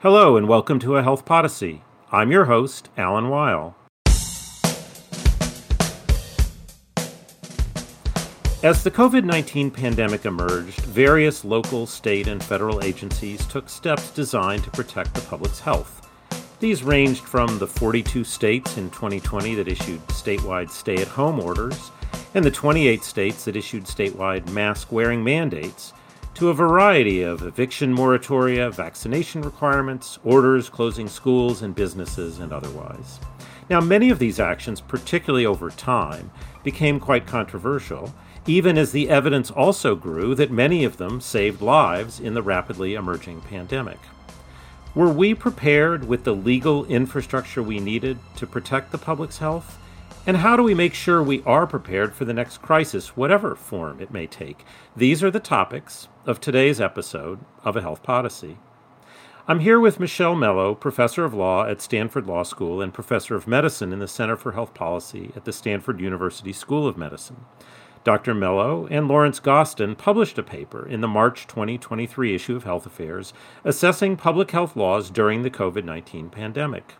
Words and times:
Hello, 0.00 0.36
and 0.36 0.46
welcome 0.46 0.78
to 0.78 0.96
A 0.96 1.02
Health 1.02 1.24
Podyssey. 1.24 1.82
I'm 2.12 2.30
your 2.30 2.44
host, 2.44 2.88
Alan 2.96 3.30
Weil. 3.30 3.74
As 8.62 8.84
the 8.84 8.92
COVID 8.92 9.24
19 9.24 9.72
pandemic 9.72 10.24
emerged, 10.24 10.82
various 10.82 11.44
local, 11.44 11.84
state, 11.84 12.28
and 12.28 12.40
federal 12.40 12.84
agencies 12.84 13.44
took 13.46 13.68
steps 13.68 14.12
designed 14.12 14.62
to 14.62 14.70
protect 14.70 15.14
the 15.14 15.20
public's 15.22 15.58
health. 15.58 16.08
These 16.60 16.84
ranged 16.84 17.24
from 17.24 17.58
the 17.58 17.66
42 17.66 18.22
states 18.22 18.76
in 18.76 18.90
2020 18.90 19.56
that 19.56 19.66
issued 19.66 20.06
statewide 20.06 20.70
stay 20.70 20.98
at 20.98 21.08
home 21.08 21.40
orders, 21.40 21.90
and 22.34 22.44
the 22.44 22.52
28 22.52 23.02
states 23.02 23.44
that 23.46 23.56
issued 23.56 23.82
statewide 23.82 24.48
mask 24.52 24.92
wearing 24.92 25.24
mandates, 25.24 25.92
to 26.38 26.50
a 26.50 26.54
variety 26.54 27.20
of 27.22 27.42
eviction 27.42 27.92
moratoria, 27.92 28.72
vaccination 28.72 29.42
requirements, 29.42 30.20
orders 30.22 30.68
closing 30.68 31.08
schools 31.08 31.62
and 31.62 31.74
businesses, 31.74 32.38
and 32.38 32.52
otherwise. 32.52 33.18
Now, 33.68 33.80
many 33.80 34.08
of 34.10 34.20
these 34.20 34.38
actions, 34.38 34.80
particularly 34.80 35.44
over 35.44 35.68
time, 35.68 36.30
became 36.62 37.00
quite 37.00 37.26
controversial, 37.26 38.14
even 38.46 38.78
as 38.78 38.92
the 38.92 39.10
evidence 39.10 39.50
also 39.50 39.96
grew 39.96 40.36
that 40.36 40.52
many 40.52 40.84
of 40.84 40.96
them 40.96 41.20
saved 41.20 41.60
lives 41.60 42.20
in 42.20 42.34
the 42.34 42.42
rapidly 42.42 42.94
emerging 42.94 43.40
pandemic. 43.40 43.98
Were 44.94 45.12
we 45.12 45.34
prepared 45.34 46.06
with 46.06 46.22
the 46.22 46.36
legal 46.36 46.84
infrastructure 46.84 47.64
we 47.64 47.80
needed 47.80 48.16
to 48.36 48.46
protect 48.46 48.92
the 48.92 48.98
public's 48.98 49.38
health? 49.38 49.76
And 50.28 50.36
how 50.36 50.56
do 50.56 50.62
we 50.62 50.74
make 50.74 50.92
sure 50.92 51.22
we 51.22 51.42
are 51.46 51.66
prepared 51.66 52.14
for 52.14 52.26
the 52.26 52.34
next 52.34 52.58
crisis, 52.58 53.16
whatever 53.16 53.54
form 53.56 53.98
it 53.98 54.12
may 54.12 54.26
take? 54.26 54.62
These 54.94 55.24
are 55.24 55.30
the 55.30 55.40
topics 55.40 56.08
of 56.26 56.38
today's 56.38 56.82
episode 56.82 57.38
of 57.64 57.76
A 57.76 57.80
Health 57.80 58.02
Podyssey. 58.02 58.58
I'm 59.46 59.60
here 59.60 59.80
with 59.80 59.98
Michelle 59.98 60.34
Mello, 60.34 60.74
professor 60.74 61.24
of 61.24 61.32
law 61.32 61.64
at 61.64 61.80
Stanford 61.80 62.26
Law 62.26 62.42
School 62.42 62.82
and 62.82 62.92
professor 62.92 63.36
of 63.36 63.46
medicine 63.46 63.90
in 63.90 64.00
the 64.00 64.06
Center 64.06 64.36
for 64.36 64.52
Health 64.52 64.74
Policy 64.74 65.32
at 65.34 65.46
the 65.46 65.52
Stanford 65.52 65.98
University 65.98 66.52
School 66.52 66.86
of 66.86 66.98
Medicine. 66.98 67.46
Dr. 68.04 68.34
Mello 68.34 68.86
and 68.90 69.08
Lawrence 69.08 69.40
Gostin 69.40 69.96
published 69.96 70.36
a 70.36 70.42
paper 70.42 70.86
in 70.86 71.00
the 71.00 71.08
March 71.08 71.46
2023 71.46 72.34
issue 72.34 72.54
of 72.54 72.64
Health 72.64 72.84
Affairs 72.84 73.32
assessing 73.64 74.18
public 74.18 74.50
health 74.50 74.76
laws 74.76 75.08
during 75.08 75.42
the 75.42 75.50
COVID 75.50 75.84
19 75.84 76.28
pandemic. 76.28 76.96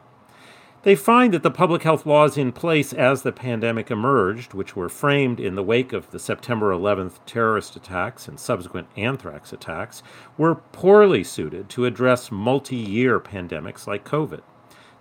They 0.88 0.96
find 0.96 1.34
that 1.34 1.42
the 1.42 1.50
public 1.50 1.82
health 1.82 2.06
laws 2.06 2.38
in 2.38 2.50
place 2.50 2.94
as 2.94 3.20
the 3.20 3.30
pandemic 3.30 3.90
emerged, 3.90 4.54
which 4.54 4.74
were 4.74 4.88
framed 4.88 5.38
in 5.38 5.54
the 5.54 5.62
wake 5.62 5.92
of 5.92 6.10
the 6.12 6.18
September 6.18 6.72
11th 6.72 7.18
terrorist 7.26 7.76
attacks 7.76 8.26
and 8.26 8.40
subsequent 8.40 8.88
anthrax 8.96 9.52
attacks, 9.52 10.02
were 10.38 10.54
poorly 10.54 11.22
suited 11.22 11.68
to 11.68 11.84
address 11.84 12.32
multi 12.32 12.76
year 12.76 13.20
pandemics 13.20 13.86
like 13.86 14.08
COVID. 14.08 14.40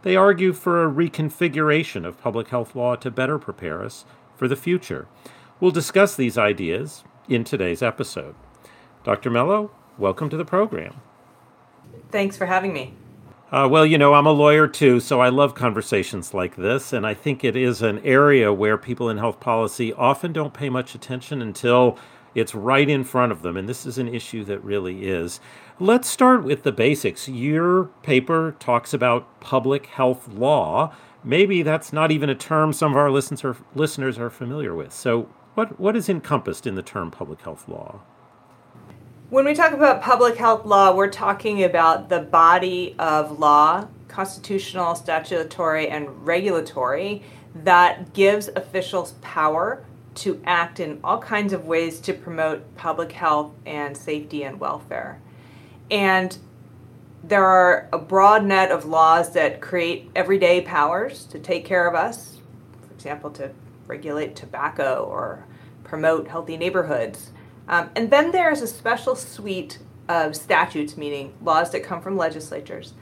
They 0.02 0.18
argue 0.18 0.52
for 0.52 0.84
a 0.84 0.92
reconfiguration 0.92 2.06
of 2.06 2.20
public 2.20 2.50
health 2.50 2.76
law 2.76 2.98
to 2.98 3.10
better 3.10 3.40
prepare 3.40 3.82
us 3.82 4.04
for 4.36 4.50
the 4.50 4.58
future. 4.58 5.08
We'll 5.62 5.72
discuss 5.72 6.18
these 6.18 6.38
ideas 6.38 7.06
in 7.30 7.46
today's 7.46 7.82
episode. 7.82 8.36
Dr. 9.06 9.30
Mello, 9.30 9.72
welcome 9.98 10.30
to 10.32 10.36
the 10.36 10.44
program. 10.44 11.00
Thanks 12.12 12.36
for 12.36 12.48
having 12.48 12.74
me. 12.74 12.94
Uh, 13.50 13.66
well, 13.72 13.86
you 13.86 13.98
know, 13.98 14.14
I'm 14.14 14.26
a 14.26 14.32
lawyer 14.32 14.68
too, 14.68 15.00
so 15.00 15.22
I 15.22 15.30
love 15.30 15.56
conversations 15.56 16.34
like 16.34 16.58
this. 16.58 16.92
And 16.92 17.08
I 17.08 17.14
think 17.14 17.44
it 17.44 17.56
is 17.56 17.82
an 17.82 18.00
area 18.00 18.52
where 18.52 18.78
people 18.78 19.10
in 19.10 19.18
health 19.18 19.40
policy 19.40 19.94
often 19.94 20.34
don't 20.34 20.54
pay 20.54 20.70
much 20.70 20.96
attention 20.96 21.42
until 21.42 21.98
it's 22.36 22.54
right 22.54 22.90
in 22.90 23.06
front 23.06 23.32
of 23.32 23.44
them. 23.44 23.56
And 23.56 23.70
this 23.70 23.86
is 23.86 23.98
an 23.98 24.14
issue 24.14 24.44
that 24.44 24.62
really 24.66 25.08
is. 25.08 25.40
Let's 25.80 26.10
start 26.10 26.44
with 26.44 26.64
the 26.64 26.74
basics. 26.74 27.30
Your 27.30 27.86
paper 28.04 28.56
talks 28.60 28.94
about 28.94 29.40
public 29.40 29.86
health 29.86 30.28
law. 30.28 30.94
Maybe 31.24 31.62
that's 31.62 31.94
not 31.94 32.12
even 32.12 32.30
a 32.30 32.36
term 32.36 32.74
some 32.74 32.92
of 32.92 32.98
our 32.98 33.10
listeners 33.10 33.46
are, 33.46 33.56
listeners 33.74 34.20
are 34.20 34.30
familiar 34.30 34.76
with. 34.76 34.92
So, 34.92 35.30
what, 35.54 35.80
what 35.80 35.96
is 35.96 36.10
encompassed 36.10 36.68
in 36.68 36.76
the 36.76 36.84
term 36.84 37.12
public 37.12 37.42
health 37.42 37.68
law? 37.70 38.02
When 39.30 39.44
we 39.44 39.54
talk 39.54 39.74
about 39.74 40.02
public 40.02 40.38
health 40.38 40.66
law, 40.66 40.96
we're 40.96 41.10
talking 41.10 41.66
about 41.66 42.08
the 42.08 42.22
body 42.22 42.96
of 42.98 43.40
law, 43.40 43.90
constitutional, 44.08 44.96
statutory, 44.96 45.90
and 45.90 46.26
regulatory, 46.26 47.24
that 47.54 48.14
gives 48.14 48.48
officials 48.48 49.16
power 49.22 49.84
to 50.16 50.42
act 50.46 50.80
in 50.80 51.02
all 51.04 51.20
kinds 51.20 51.52
of 51.52 51.66
ways 51.66 52.00
to 52.00 52.14
promote 52.14 52.78
public 52.78 53.12
health 53.12 53.52
and 53.66 53.98
safety 53.98 54.44
and 54.44 54.62
welfare. 54.62 55.20
And 55.92 56.38
there 57.22 57.44
are 57.44 57.90
a 57.92 57.98
broad 57.98 58.46
net 58.46 58.72
of 58.72 58.86
laws 58.86 59.34
that 59.34 59.60
create 59.60 60.10
everyday 60.16 60.62
powers 60.62 61.26
to 61.26 61.38
take 61.38 61.66
care 61.66 61.86
of 61.86 61.96
us, 61.96 62.38
for 62.88 62.94
example, 62.94 63.32
to 63.32 63.52
regulate 63.88 64.38
tobacco 64.38 65.04
or 65.04 65.44
promote 65.84 66.30
healthy 66.30 66.56
neighborhoods. 66.56 67.32
Um, 67.68 67.90
and 67.96 68.10
then 68.10 68.32
there's 68.32 68.62
a 68.62 68.68
special 68.68 69.16
suite 69.16 69.80
of 70.08 70.36
statutes, 70.36 70.96
meaning 70.96 71.34
laws 71.42 71.72
that 71.72 71.84
come 71.84 72.02
from 72.02 72.16
legislatures, 72.16 72.94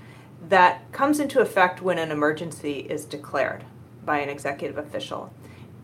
that 0.49 0.91
comes 0.91 1.19
into 1.19 1.39
effect 1.39 1.81
when 1.81 1.97
an 1.97 2.11
emergency 2.11 2.79
is 2.89 3.05
declared 3.05 3.63
by 4.03 4.19
an 4.19 4.29
executive 4.29 4.77
official. 4.77 5.31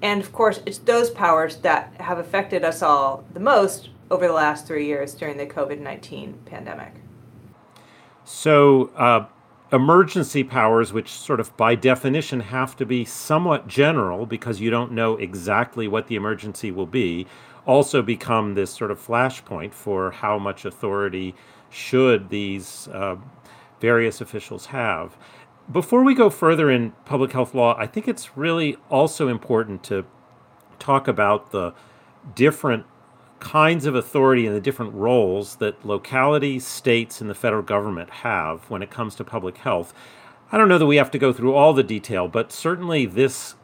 And 0.01 0.21
of 0.21 0.31
course, 0.33 0.61
it's 0.65 0.79
those 0.79 1.09
powers 1.09 1.57
that 1.57 1.93
have 1.99 2.17
affected 2.17 2.63
us 2.63 2.81
all 2.81 3.23
the 3.33 3.39
most 3.39 3.89
over 4.09 4.27
the 4.27 4.33
last 4.33 4.67
three 4.67 4.85
years 4.85 5.13
during 5.13 5.37
the 5.37 5.45
COVID 5.45 5.79
19 5.79 6.39
pandemic. 6.45 6.93
So, 8.25 8.87
uh, 8.95 9.27
emergency 9.71 10.43
powers, 10.43 10.91
which 10.91 11.09
sort 11.09 11.39
of 11.39 11.55
by 11.55 11.75
definition 11.75 12.41
have 12.41 12.75
to 12.77 12.85
be 12.85 13.05
somewhat 13.05 13.67
general 13.67 14.25
because 14.25 14.59
you 14.59 14.69
don't 14.69 14.91
know 14.91 15.15
exactly 15.17 15.87
what 15.87 16.07
the 16.07 16.15
emergency 16.15 16.71
will 16.71 16.85
be, 16.85 17.25
also 17.65 18.01
become 18.01 18.53
this 18.53 18.71
sort 18.71 18.91
of 18.91 18.99
flashpoint 18.99 19.73
for 19.73 20.11
how 20.11 20.39
much 20.39 20.65
authority 20.65 21.35
should 21.69 22.29
these 22.29 22.87
uh, 22.89 23.15
various 23.79 24.21
officials 24.21 24.67
have. 24.67 25.17
Before 25.71 26.03
we 26.03 26.13
go 26.13 26.29
further 26.29 26.69
in 26.69 26.91
public 27.05 27.31
health 27.31 27.53
law, 27.53 27.75
I 27.77 27.87
think 27.87 28.07
it's 28.07 28.35
really 28.37 28.77
also 28.89 29.27
important 29.27 29.83
to 29.85 30.05
talk 30.79 31.07
about 31.07 31.51
the 31.51 31.73
different 32.35 32.85
kinds 33.39 33.85
of 33.85 33.95
authority 33.95 34.45
and 34.45 34.55
the 34.55 34.61
different 34.61 34.93
roles 34.93 35.55
that 35.57 35.85
localities, 35.85 36.65
states, 36.65 37.21
and 37.21 37.29
the 37.29 37.35
federal 37.35 37.63
government 37.63 38.09
have 38.09 38.69
when 38.69 38.81
it 38.81 38.89
comes 38.89 39.15
to 39.15 39.23
public 39.23 39.57
health. 39.57 39.93
I 40.51 40.57
don't 40.57 40.67
know 40.67 40.77
that 40.77 40.85
we 40.85 40.97
have 40.97 41.11
to 41.11 41.17
go 41.17 41.31
through 41.31 41.53
all 41.53 41.73
the 41.73 41.83
detail, 41.83 42.27
but 42.27 42.51
certainly 42.51 43.05
this 43.05 43.55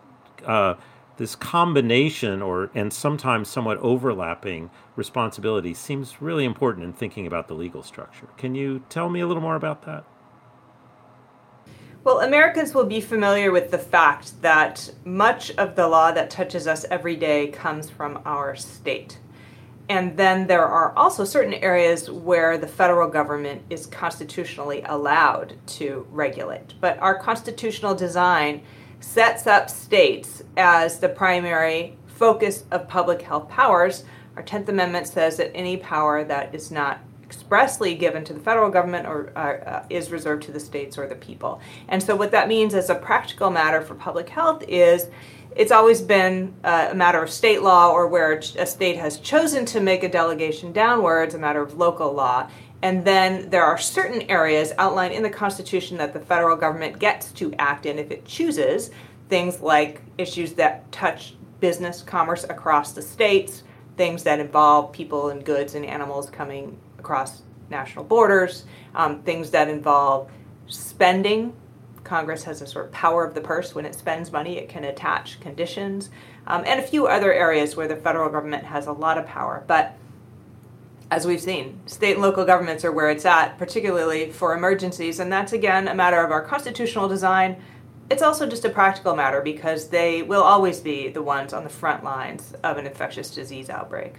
uh, 0.45 0.75
this 1.17 1.35
combination 1.35 2.41
or 2.41 2.69
and 2.73 2.93
sometimes 2.93 3.49
somewhat 3.49 3.77
overlapping 3.79 4.69
responsibility 4.95 5.73
seems 5.73 6.21
really 6.21 6.45
important 6.45 6.85
in 6.85 6.93
thinking 6.93 7.27
about 7.27 7.47
the 7.47 7.53
legal 7.53 7.83
structure. 7.83 8.27
Can 8.37 8.55
you 8.55 8.83
tell 8.89 9.09
me 9.09 9.19
a 9.19 9.27
little 9.27 9.41
more 9.41 9.55
about 9.55 9.83
that? 9.83 10.05
Well, 12.03 12.21
Americans 12.21 12.73
will 12.73 12.85
be 12.85 13.01
familiar 13.01 13.51
with 13.51 13.69
the 13.69 13.77
fact 13.77 14.41
that 14.41 14.93
much 15.03 15.51
of 15.57 15.75
the 15.75 15.87
law 15.87 16.11
that 16.13 16.29
touches 16.29 16.65
us 16.65 16.85
every 16.89 17.17
day 17.17 17.47
comes 17.47 17.89
from 17.89 18.21
our 18.23 18.55
state. 18.55 19.19
And 19.89 20.15
then 20.15 20.47
there 20.47 20.65
are 20.65 20.93
also 20.97 21.23
certain 21.25 21.55
areas 21.55 22.09
where 22.09 22.57
the 22.57 22.67
federal 22.67 23.09
government 23.09 23.63
is 23.69 23.85
constitutionally 23.85 24.83
allowed 24.83 25.55
to 25.67 26.05
regulate. 26.09 26.75
But 26.79 26.99
our 26.99 27.17
constitutional 27.17 27.95
design 27.95 28.63
sets 28.99 29.47
up 29.47 29.69
states 29.69 30.43
as 30.55 30.99
the 30.99 31.09
primary 31.09 31.97
focus 32.07 32.63
of 32.71 32.87
public 32.87 33.21
health 33.21 33.49
powers. 33.49 34.03
Our 34.35 34.43
10th 34.43 34.69
Amendment 34.69 35.07
says 35.07 35.37
that 35.37 35.55
any 35.55 35.77
power 35.77 36.23
that 36.23 36.53
is 36.53 36.71
not 36.71 36.99
expressly 37.23 37.93
given 37.93 38.23
to 38.23 38.33
the 38.33 38.39
federal 38.39 38.69
government 38.69 39.05
or 39.05 39.33
uh, 39.35 39.39
uh, 39.39 39.85
is 39.89 40.11
reserved 40.11 40.43
to 40.43 40.51
the 40.51 40.59
states 40.59 40.97
or 40.97 41.07
the 41.07 41.15
people. 41.15 41.59
And 41.89 42.01
so, 42.01 42.15
what 42.15 42.31
that 42.31 42.47
means 42.47 42.73
as 42.73 42.89
a 42.89 42.95
practical 42.95 43.49
matter 43.49 43.81
for 43.81 43.95
public 43.95 44.29
health 44.29 44.63
is 44.67 45.07
it's 45.57 45.71
always 45.71 46.01
been 46.01 46.53
uh, 46.63 46.89
a 46.91 46.95
matter 46.95 47.21
of 47.21 47.29
state 47.29 47.63
law 47.63 47.91
or 47.91 48.07
where 48.07 48.33
a 48.33 48.65
state 48.65 48.97
has 48.97 49.19
chosen 49.19 49.65
to 49.65 49.79
make 49.79 50.03
a 50.03 50.09
delegation 50.09 50.71
downwards, 50.71 51.33
a 51.33 51.39
matter 51.39 51.61
of 51.61 51.77
local 51.77 52.13
law. 52.13 52.47
And 52.81 53.03
then 53.03 53.49
there 53.49 53.63
are 53.63 53.77
certain 53.77 54.23
areas 54.29 54.71
outlined 54.77 55.13
in 55.13 55.23
the 55.23 55.29
Constitution 55.29 55.97
that 55.97 56.13
the 56.13 56.19
federal 56.19 56.55
government 56.55 56.99
gets 56.99 57.31
to 57.33 57.53
act 57.57 57.85
in 57.85 57.97
if 57.97 58.11
it 58.11 58.25
chooses, 58.25 58.91
things 59.29 59.61
like 59.61 60.01
issues 60.17 60.53
that 60.53 60.91
touch 60.91 61.35
business 61.59 62.01
commerce 62.01 62.43
across 62.43 62.93
the 62.93 63.01
states, 63.01 63.63
things 63.97 64.23
that 64.23 64.39
involve 64.39 64.91
people 64.91 65.29
and 65.29 65.43
goods 65.43 65.73
and 65.73 65.85
animals 65.85 66.29
coming 66.29 66.79
across 66.99 67.41
national 67.69 68.05
borders, 68.05 68.65
um, 68.93 69.21
things 69.23 69.49
that 69.51 69.67
involve 69.69 70.29
spending. 70.67 71.53
Congress 72.03 72.43
has 72.43 72.61
a 72.61 72.67
sort 72.67 72.85
of 72.85 72.91
power 72.91 73.25
of 73.25 73.33
the 73.33 73.41
purse. 73.41 73.75
When 73.75 73.85
it 73.85 73.95
spends 73.95 74.31
money, 74.31 74.57
it 74.57 74.69
can 74.69 74.83
attach 74.85 75.39
conditions, 75.39 76.09
um, 76.45 76.63
and 76.65 76.79
a 76.79 76.83
few 76.83 77.07
other 77.07 77.33
areas 77.33 77.75
where 77.75 77.87
the 77.87 77.97
federal 77.97 78.29
government 78.29 78.63
has 78.63 78.87
a 78.87 78.93
lot 78.93 79.17
of 79.17 79.25
power. 79.25 79.63
But 79.67 79.97
as 81.09 81.25
we've 81.25 81.41
seen, 81.41 81.79
state 81.85 82.13
and 82.13 82.21
local 82.21 82.45
governments 82.45 82.83
are 82.83 82.91
where 82.91 83.09
it's 83.09 83.25
at, 83.25 83.57
particularly 83.57 84.31
for 84.31 84.55
emergencies. 84.55 85.19
And 85.19 85.31
that's, 85.31 85.53
again, 85.53 85.87
a 85.87 85.95
matter 85.95 86.21
of 86.23 86.31
our 86.31 86.41
constitutional 86.41 87.07
design. 87.07 87.61
It's 88.09 88.21
also 88.21 88.47
just 88.47 88.65
a 88.65 88.69
practical 88.69 89.15
matter 89.15 89.41
because 89.41 89.89
they 89.89 90.21
will 90.21 90.43
always 90.43 90.79
be 90.79 91.09
the 91.09 91.21
ones 91.21 91.53
on 91.53 91.63
the 91.63 91.69
front 91.69 92.03
lines 92.03 92.53
of 92.63 92.77
an 92.77 92.85
infectious 92.85 93.31
disease 93.31 93.69
outbreak. 93.69 94.15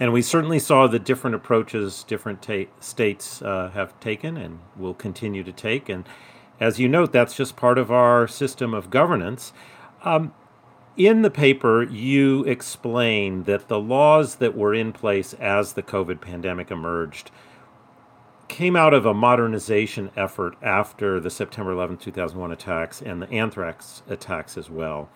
And 0.00 0.12
we 0.12 0.22
certainly 0.22 0.58
saw 0.58 0.88
the 0.88 0.98
different 0.98 1.36
approaches 1.36 2.02
different 2.04 2.42
ta- 2.42 2.70
states 2.80 3.42
uh, 3.42 3.70
have 3.74 3.98
taken 4.00 4.36
and 4.36 4.58
will 4.76 4.94
continue 4.94 5.44
to 5.44 5.52
take. 5.52 5.88
And 5.88 6.04
as 6.58 6.80
you 6.80 6.88
note, 6.88 7.12
that's 7.12 7.34
just 7.34 7.56
part 7.56 7.78
of 7.78 7.92
our 7.92 8.26
system 8.26 8.74
of 8.74 8.90
governance. 8.90 9.52
Um, 10.04 10.32
in 10.96 11.22
the 11.22 11.30
paper, 11.30 11.82
you 11.82 12.44
explain 12.44 13.44
that 13.44 13.68
the 13.68 13.78
laws 13.78 14.36
that 14.36 14.56
were 14.56 14.74
in 14.74 14.92
place 14.92 15.32
as 15.34 15.72
the 15.72 15.82
COVID 15.82 16.20
pandemic 16.20 16.70
emerged 16.70 17.30
came 18.48 18.76
out 18.76 18.92
of 18.92 19.06
a 19.06 19.14
modernization 19.14 20.10
effort 20.14 20.54
after 20.60 21.18
the 21.18 21.30
September 21.30 21.72
11, 21.72 21.96
2001 21.96 22.52
attacks 22.52 23.00
and 23.00 23.22
the 23.22 23.30
anthrax 23.30 24.02
attacks 24.08 24.58
as 24.58 24.68
well. 24.68 25.08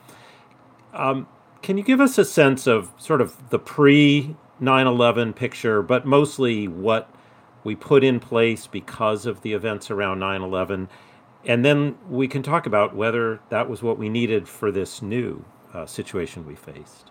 Um, 0.94 1.28
can 1.60 1.76
you 1.76 1.84
give 1.84 2.00
us 2.00 2.16
a 2.16 2.24
sense 2.24 2.66
of 2.66 2.94
sort 2.96 3.20
of 3.20 3.50
the 3.50 3.58
pre 3.58 4.36
9 4.58 4.86
11 4.86 5.34
picture, 5.34 5.82
but 5.82 6.06
mostly 6.06 6.66
what 6.66 7.14
we 7.62 7.74
put 7.74 8.02
in 8.02 8.20
place 8.20 8.66
because 8.66 9.26
of 9.26 9.42
the 9.42 9.52
events 9.52 9.90
around 9.90 10.18
9 10.20 10.40
11? 10.40 10.88
And 11.44 11.62
then 11.62 11.98
we 12.08 12.28
can 12.28 12.42
talk 12.42 12.64
about 12.64 12.96
whether 12.96 13.40
that 13.50 13.68
was 13.68 13.82
what 13.82 13.98
we 13.98 14.08
needed 14.08 14.48
for 14.48 14.72
this 14.72 15.02
new 15.02 15.44
uh, 15.76 15.86
situation 15.86 16.46
we 16.46 16.54
faced. 16.54 17.10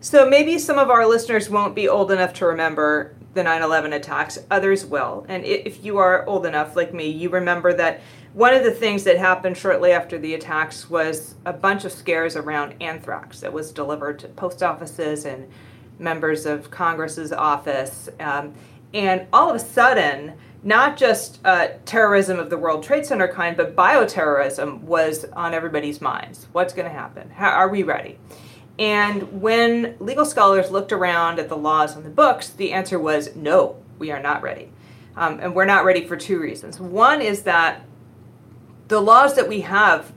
So 0.00 0.28
maybe 0.28 0.58
some 0.58 0.78
of 0.78 0.90
our 0.90 1.06
listeners 1.06 1.48
won't 1.48 1.74
be 1.74 1.88
old 1.88 2.12
enough 2.12 2.34
to 2.34 2.46
remember 2.46 3.16
the 3.32 3.42
9 3.42 3.62
11 3.62 3.92
attacks, 3.94 4.38
others 4.50 4.84
will. 4.84 5.24
And 5.28 5.44
if 5.44 5.84
you 5.84 5.98
are 5.98 6.26
old 6.26 6.46
enough, 6.46 6.76
like 6.76 6.92
me, 6.92 7.08
you 7.08 7.30
remember 7.30 7.72
that 7.74 8.00
one 8.34 8.52
of 8.52 8.64
the 8.64 8.70
things 8.70 9.04
that 9.04 9.16
happened 9.16 9.56
shortly 9.56 9.92
after 9.92 10.18
the 10.18 10.34
attacks 10.34 10.90
was 10.90 11.36
a 11.46 11.52
bunch 11.52 11.84
of 11.84 11.92
scares 11.92 12.36
around 12.36 12.74
anthrax 12.80 13.40
that 13.40 13.52
was 13.52 13.72
delivered 13.72 14.18
to 14.20 14.28
post 14.28 14.62
offices 14.62 15.24
and 15.24 15.48
members 15.98 16.44
of 16.44 16.70
Congress's 16.70 17.32
office. 17.32 18.08
Um, 18.20 18.54
and 18.92 19.26
all 19.32 19.50
of 19.50 19.56
a 19.56 19.60
sudden, 19.60 20.34
not 20.64 20.96
just 20.96 21.38
uh, 21.44 21.68
terrorism 21.84 22.38
of 22.38 22.48
the 22.48 22.56
World 22.56 22.82
Trade 22.82 23.04
Center 23.04 23.28
kind, 23.28 23.56
but 23.56 23.76
bioterrorism 23.76 24.80
was 24.80 25.26
on 25.26 25.52
everybody's 25.52 26.00
minds. 26.00 26.46
What's 26.52 26.72
going 26.72 26.88
to 26.88 26.92
happen? 26.92 27.30
How, 27.30 27.50
are 27.50 27.68
we 27.68 27.82
ready? 27.82 28.18
And 28.78 29.42
when 29.42 29.96
legal 30.00 30.24
scholars 30.24 30.70
looked 30.70 30.90
around 30.90 31.38
at 31.38 31.50
the 31.50 31.56
laws 31.56 31.94
and 31.94 32.04
the 32.04 32.10
books, 32.10 32.48
the 32.48 32.72
answer 32.72 32.98
was 32.98 33.36
no, 33.36 33.76
we 33.98 34.10
are 34.10 34.20
not 34.20 34.42
ready. 34.42 34.70
Um, 35.16 35.38
and 35.38 35.54
we're 35.54 35.66
not 35.66 35.84
ready 35.84 36.06
for 36.06 36.16
two 36.16 36.40
reasons. 36.40 36.80
One 36.80 37.20
is 37.20 37.42
that 37.42 37.84
the 38.88 39.00
laws 39.00 39.36
that 39.36 39.48
we 39.48 39.60
have 39.60 40.12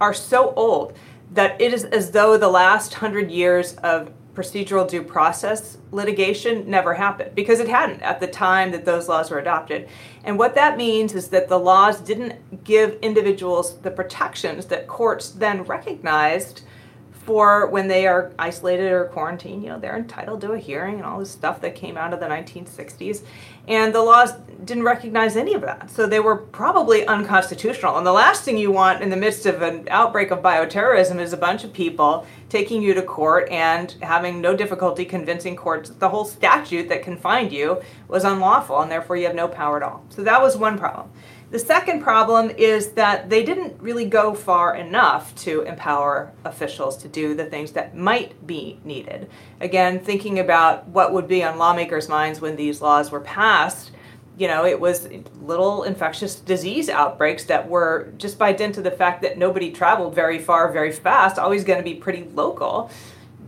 are 0.00 0.14
so 0.14 0.52
old 0.54 0.96
that 1.32 1.60
it 1.60 1.72
is 1.72 1.84
as 1.84 2.12
though 2.12 2.36
the 2.36 2.48
last 2.48 2.94
hundred 2.94 3.30
years 3.30 3.74
of 3.76 4.12
procedural 4.38 4.88
due 4.88 5.02
process 5.02 5.78
litigation 5.90 6.70
never 6.70 6.94
happened 6.94 7.34
because 7.34 7.58
it 7.58 7.68
hadn't 7.68 8.00
at 8.02 8.20
the 8.20 8.26
time 8.28 8.70
that 8.70 8.84
those 8.84 9.08
laws 9.08 9.30
were 9.32 9.40
adopted. 9.40 9.88
And 10.22 10.38
what 10.38 10.54
that 10.54 10.76
means 10.76 11.12
is 11.12 11.28
that 11.28 11.48
the 11.48 11.58
laws 11.58 12.00
didn't 12.00 12.62
give 12.62 12.96
individuals 13.02 13.78
the 13.78 13.90
protections 13.90 14.66
that 14.66 14.86
courts 14.86 15.30
then 15.30 15.64
recognized 15.64 16.62
for 17.10 17.66
when 17.66 17.88
they 17.88 18.06
are 18.06 18.32
isolated 18.38 18.92
or 18.92 19.06
quarantined. 19.06 19.64
You 19.64 19.70
know, 19.70 19.80
they're 19.80 19.96
entitled 19.96 20.40
to 20.42 20.52
a 20.52 20.58
hearing 20.58 20.94
and 20.94 21.04
all 21.04 21.18
this 21.18 21.32
stuff 21.32 21.60
that 21.62 21.74
came 21.74 21.96
out 21.96 22.14
of 22.14 22.20
the 22.20 22.26
1960s. 22.26 23.24
And 23.66 23.92
the 23.92 24.02
laws 24.02 24.34
didn't 24.64 24.82
recognize 24.82 25.36
any 25.36 25.54
of 25.54 25.62
that. 25.62 25.90
So 25.90 26.06
they 26.06 26.20
were 26.20 26.36
probably 26.36 27.06
unconstitutional. 27.06 27.96
And 27.96 28.06
the 28.06 28.12
last 28.12 28.44
thing 28.44 28.58
you 28.58 28.70
want 28.70 29.02
in 29.02 29.10
the 29.10 29.16
midst 29.16 29.46
of 29.46 29.62
an 29.62 29.86
outbreak 29.90 30.30
of 30.30 30.40
bioterrorism 30.40 31.20
is 31.20 31.32
a 31.32 31.36
bunch 31.36 31.64
of 31.64 31.72
people 31.72 32.26
taking 32.48 32.82
you 32.82 32.94
to 32.94 33.02
court 33.02 33.48
and 33.50 33.92
having 34.02 34.40
no 34.40 34.56
difficulty 34.56 35.04
convincing 35.04 35.54
courts 35.54 35.88
that 35.88 36.00
the 36.00 36.08
whole 36.08 36.24
statute 36.24 36.88
that 36.88 37.02
confined 37.02 37.52
you 37.52 37.80
was 38.08 38.24
unlawful 38.24 38.80
and 38.80 38.90
therefore 38.90 39.16
you 39.16 39.26
have 39.26 39.34
no 39.34 39.48
power 39.48 39.76
at 39.76 39.82
all. 39.82 40.04
So 40.08 40.22
that 40.24 40.42
was 40.42 40.56
one 40.56 40.78
problem. 40.78 41.10
The 41.50 41.58
second 41.58 42.02
problem 42.02 42.50
is 42.50 42.92
that 42.92 43.30
they 43.30 43.42
didn't 43.42 43.80
really 43.80 44.04
go 44.04 44.34
far 44.34 44.76
enough 44.76 45.34
to 45.36 45.62
empower 45.62 46.30
officials 46.44 46.98
to 46.98 47.08
do 47.08 47.34
the 47.34 47.46
things 47.46 47.72
that 47.72 47.96
might 47.96 48.46
be 48.46 48.80
needed. 48.84 49.30
Again, 49.58 49.98
thinking 50.00 50.38
about 50.38 50.88
what 50.88 51.14
would 51.14 51.26
be 51.26 51.42
on 51.42 51.56
lawmakers' 51.56 52.06
minds 52.06 52.42
when 52.42 52.56
these 52.56 52.82
laws 52.82 53.10
were 53.10 53.20
passed, 53.20 53.92
you 54.38 54.46
know, 54.46 54.64
it 54.64 54.78
was 54.78 55.08
little 55.42 55.82
infectious 55.82 56.36
disease 56.36 56.88
outbreaks 56.88 57.44
that 57.44 57.68
were 57.68 58.12
just 58.18 58.38
by 58.38 58.52
dint 58.52 58.78
of 58.78 58.84
the 58.84 58.90
fact 58.90 59.22
that 59.22 59.36
nobody 59.36 59.72
traveled 59.72 60.14
very 60.14 60.38
far 60.38 60.70
very 60.70 60.92
fast, 60.92 61.38
always 61.38 61.64
going 61.64 61.78
to 61.78 61.84
be 61.84 61.94
pretty 61.94 62.24
local. 62.34 62.90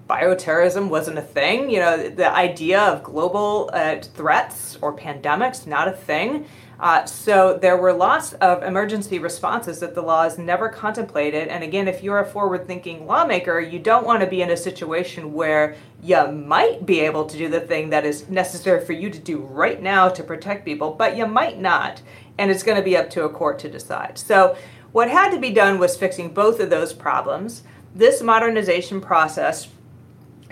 Bioterrorism 0.08 0.88
wasn't 0.88 1.18
a 1.18 1.22
thing. 1.22 1.70
You 1.70 1.78
know, 1.78 2.08
the 2.08 2.28
idea 2.28 2.80
of 2.80 3.04
global 3.04 3.70
uh, 3.72 4.00
threats 4.00 4.76
or 4.82 4.96
pandemics, 4.96 5.66
not 5.66 5.86
a 5.86 5.92
thing. 5.92 6.46
Uh, 6.80 7.04
so 7.04 7.58
there 7.60 7.76
were 7.76 7.92
lots 7.92 8.32
of 8.34 8.62
emergency 8.62 9.18
responses 9.18 9.80
that 9.80 9.94
the 9.94 10.00
laws 10.00 10.38
never 10.38 10.70
contemplated. 10.70 11.46
And 11.48 11.62
again, 11.62 11.86
if 11.86 12.02
you're 12.02 12.20
a 12.20 12.24
forward 12.26 12.66
thinking 12.66 13.06
lawmaker, 13.06 13.60
you 13.60 13.78
don't 13.78 14.06
want 14.06 14.22
to 14.22 14.26
be 14.26 14.40
in 14.40 14.50
a 14.50 14.56
situation 14.56 15.34
where 15.34 15.76
you 16.02 16.26
might 16.28 16.86
be 16.86 17.00
able 17.00 17.26
to 17.26 17.36
do 17.36 17.50
the 17.50 17.60
thing 17.60 17.90
that 17.90 18.06
is 18.06 18.30
necessary 18.30 18.82
for 18.82 18.94
you 18.94 19.10
to 19.10 19.18
do 19.18 19.40
right 19.40 19.82
now 19.82 20.08
to 20.08 20.22
protect 20.22 20.64
people, 20.64 20.92
but 20.92 21.18
you 21.18 21.26
might 21.26 21.60
not. 21.60 22.00
And 22.38 22.50
it's 22.50 22.62
going 22.62 22.78
to 22.78 22.82
be 22.82 22.96
up 22.96 23.10
to 23.10 23.24
a 23.24 23.28
court 23.28 23.58
to 23.58 23.68
decide. 23.68 24.16
So 24.16 24.56
what 24.92 25.10
had 25.10 25.32
to 25.32 25.38
be 25.38 25.50
done 25.50 25.78
was 25.78 25.98
fixing 25.98 26.32
both 26.32 26.60
of 26.60 26.70
those 26.70 26.94
problems. 26.94 27.62
This 27.94 28.22
modernization 28.22 29.02
process 29.02 29.68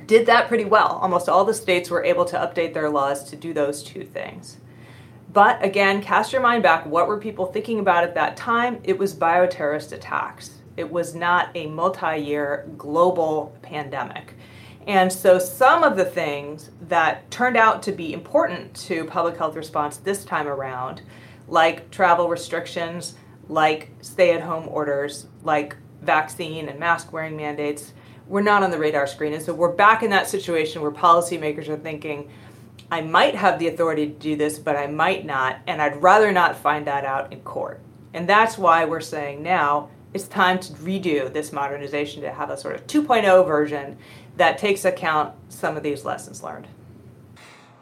did 0.06 0.26
that 0.26 0.48
pretty 0.48 0.66
well. 0.66 0.98
Almost 1.00 1.30
all 1.30 1.46
the 1.46 1.54
states 1.54 1.88
were 1.88 2.04
able 2.04 2.26
to 2.26 2.36
update 2.36 2.75
their 2.75 2.90
laws 2.90 3.25
to 3.30 3.36
do 3.36 3.54
those 3.54 3.82
two 3.82 4.04
things. 4.04 4.58
But 5.32 5.62
again, 5.62 6.02
cast 6.02 6.32
your 6.32 6.40
mind 6.40 6.62
back. 6.62 6.86
What 6.86 7.06
were 7.06 7.19
people 7.19 7.46
thinking 7.46 7.80
about 7.80 8.04
at 8.04 8.14
that 8.14 8.36
time? 8.36 8.80
It 8.82 8.98
was 8.98 9.14
bioterrorist 9.14 9.92
attacks. 9.92 10.52
It 10.76 10.90
was 10.90 11.14
not 11.14 11.50
a 11.54 11.66
multi 11.66 12.16
year 12.16 12.69
global 12.78 13.56
pandemic. 13.62 14.34
And 14.86 15.12
so, 15.12 15.38
some 15.38 15.82
of 15.82 15.98
the 15.98 16.04
things 16.04 16.70
that 16.80 17.30
turned 17.30 17.58
out 17.58 17.82
to 17.82 17.92
be 17.92 18.14
important 18.14 18.75
to 18.86 19.04
public 19.04 19.36
health 19.36 19.54
response 19.54 19.98
this 19.98 20.25
time 20.25 20.48
around, 20.48 21.02
like 21.46 21.90
travel 21.90 22.30
restrictions, 22.30 23.14
like 23.48 23.90
stay 24.00 24.32
at 24.32 24.40
home 24.40 24.66
orders, 24.68 25.26
like 25.42 25.76
vaccine 26.00 26.70
and 26.70 26.80
mask 26.80 27.12
wearing 27.12 27.37
mandates, 27.37 27.92
were 28.28 28.40
not 28.40 28.62
on 28.62 28.70
the 28.70 28.78
radar 28.78 29.06
screen. 29.06 29.35
And 29.35 29.42
so, 29.42 29.52
we're 29.52 29.75
back 29.75 30.02
in 30.02 30.08
that 30.08 30.26
situation 30.26 30.80
where 30.80 30.90
policymakers 30.90 31.68
are 31.68 31.76
thinking, 31.76 32.30
I 32.90 33.02
might 33.02 33.35
have 33.35 33.59
the 33.59 33.68
authority 33.68 34.07
to 34.07 34.12
do 34.12 34.37
this, 34.37 34.59
but 34.59 34.76
I 34.76 34.87
might 34.87 35.26
not, 35.26 35.61
and 35.66 35.83
I'd 35.83 36.02
rather 36.02 36.33
not 36.33 36.57
find 36.57 36.87
that 36.87 37.04
out 37.04 37.33
in 37.33 37.40
court. 37.40 37.80
And 38.14 38.28
that's 38.28 38.57
why 38.57 38.85
we're 38.87 39.00
saying 39.00 39.42
now 39.42 39.90
it's 40.14 40.26
time 40.26 40.59
to 40.59 40.73
redo 40.75 41.30
this 41.33 41.52
modernization 41.52 42.23
to 42.23 42.33
have 42.33 42.49
a 42.50 42.57
sort 42.57 42.75
of 42.75 42.87
2.0 42.87 43.47
version 43.47 43.99
that 44.37 44.57
takes 44.57 44.85
account 44.85 45.35
some 45.49 45.76
of 45.76 45.83
these 45.83 46.04
lessons 46.04 46.42
learned. 46.42 46.66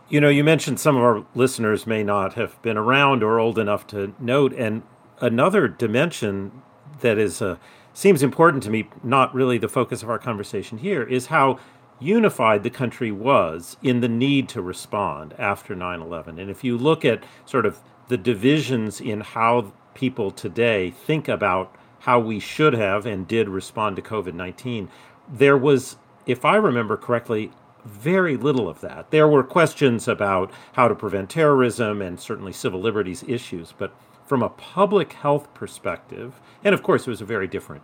You 0.08 0.20
know, 0.20 0.28
you 0.28 0.42
mentioned 0.42 0.80
some 0.80 0.96
of 0.96 1.02
our 1.02 1.24
listeners 1.34 1.86
may 1.86 2.02
not 2.02 2.34
have 2.34 2.60
been 2.62 2.76
around 2.76 3.22
or 3.22 3.38
old 3.38 3.58
enough 3.58 3.86
to 3.88 4.14
note, 4.18 4.52
and 4.54 4.82
another 5.20 5.68
dimension 5.68 6.62
that 7.00 7.18
is 7.18 7.42
uh, 7.42 7.56
seems 7.92 8.22
important 8.22 8.62
to 8.64 8.70
me, 8.70 8.88
not 9.02 9.34
really 9.34 9.58
the 9.58 9.68
focus 9.68 10.02
of 10.02 10.10
our 10.10 10.18
conversation 10.18 10.78
here, 10.78 11.02
is 11.02 11.26
how 11.26 11.58
unified 11.98 12.62
the 12.62 12.70
country 12.70 13.10
was 13.10 13.76
in 13.82 14.00
the 14.00 14.08
need 14.08 14.48
to 14.50 14.62
respond 14.62 15.34
after 15.38 15.74
9 15.74 16.00
11. 16.00 16.38
And 16.38 16.50
if 16.50 16.64
you 16.64 16.76
look 16.76 17.04
at 17.04 17.24
sort 17.44 17.66
of 17.66 17.78
the 18.08 18.16
divisions 18.16 19.00
in 19.00 19.20
how 19.20 19.72
people 19.94 20.30
today 20.30 20.90
think 20.90 21.28
about 21.28 21.74
how 22.00 22.20
we 22.20 22.38
should 22.38 22.74
have 22.74 23.06
and 23.06 23.26
did 23.26 23.48
respond 23.48 23.96
to 23.96 24.02
COVID 24.02 24.34
19, 24.34 24.88
there 25.28 25.56
was, 25.56 25.96
if 26.26 26.44
I 26.44 26.56
remember 26.56 26.96
correctly, 26.96 27.50
very 27.84 28.36
little 28.36 28.68
of 28.68 28.80
that. 28.80 29.10
There 29.10 29.28
were 29.28 29.44
questions 29.44 30.08
about 30.08 30.50
how 30.72 30.88
to 30.88 30.94
prevent 30.94 31.30
terrorism 31.30 32.02
and 32.02 32.18
certainly 32.18 32.52
civil 32.52 32.80
liberties 32.80 33.24
issues, 33.26 33.72
but 33.76 33.94
from 34.26 34.42
a 34.42 34.48
public 34.48 35.12
health 35.12 35.52
perspective, 35.54 36.40
and 36.64 36.74
of 36.74 36.82
course 36.82 37.06
it 37.06 37.10
was 37.10 37.20
a 37.20 37.24
very 37.26 37.46
different 37.46 37.82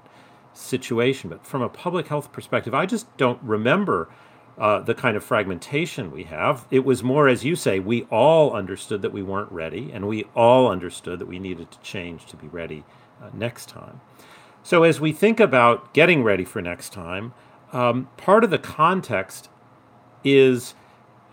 situation. 0.52 1.30
But 1.30 1.46
from 1.46 1.62
a 1.62 1.68
public 1.68 2.08
health 2.08 2.32
perspective, 2.32 2.74
I 2.74 2.86
just 2.86 3.14
don't 3.16 3.42
remember 3.42 4.08
uh, 4.58 4.80
the 4.80 4.94
kind 4.94 5.16
of 5.16 5.24
fragmentation 5.24 6.10
we 6.10 6.24
have. 6.24 6.66
It 6.70 6.84
was 6.84 7.02
more, 7.02 7.28
as 7.28 7.44
you 7.44 7.56
say, 7.56 7.78
we 7.78 8.02
all 8.04 8.52
understood 8.52 9.02
that 9.02 9.12
we 9.12 9.22
weren't 9.22 9.50
ready, 9.50 9.90
and 9.92 10.06
we 10.06 10.24
all 10.34 10.70
understood 10.70 11.18
that 11.20 11.26
we 11.26 11.38
needed 11.38 11.70
to 11.70 11.80
change 11.80 12.26
to 12.26 12.36
be 12.36 12.48
ready 12.48 12.84
uh, 13.22 13.30
next 13.32 13.68
time. 13.68 14.00
So, 14.62 14.84
as 14.84 15.00
we 15.00 15.12
think 15.12 15.40
about 15.40 15.92
getting 15.94 16.22
ready 16.22 16.44
for 16.44 16.60
next 16.60 16.92
time, 16.92 17.34
um, 17.72 18.08
part 18.16 18.44
of 18.44 18.50
the 18.50 18.58
context 18.58 19.48
is 20.22 20.74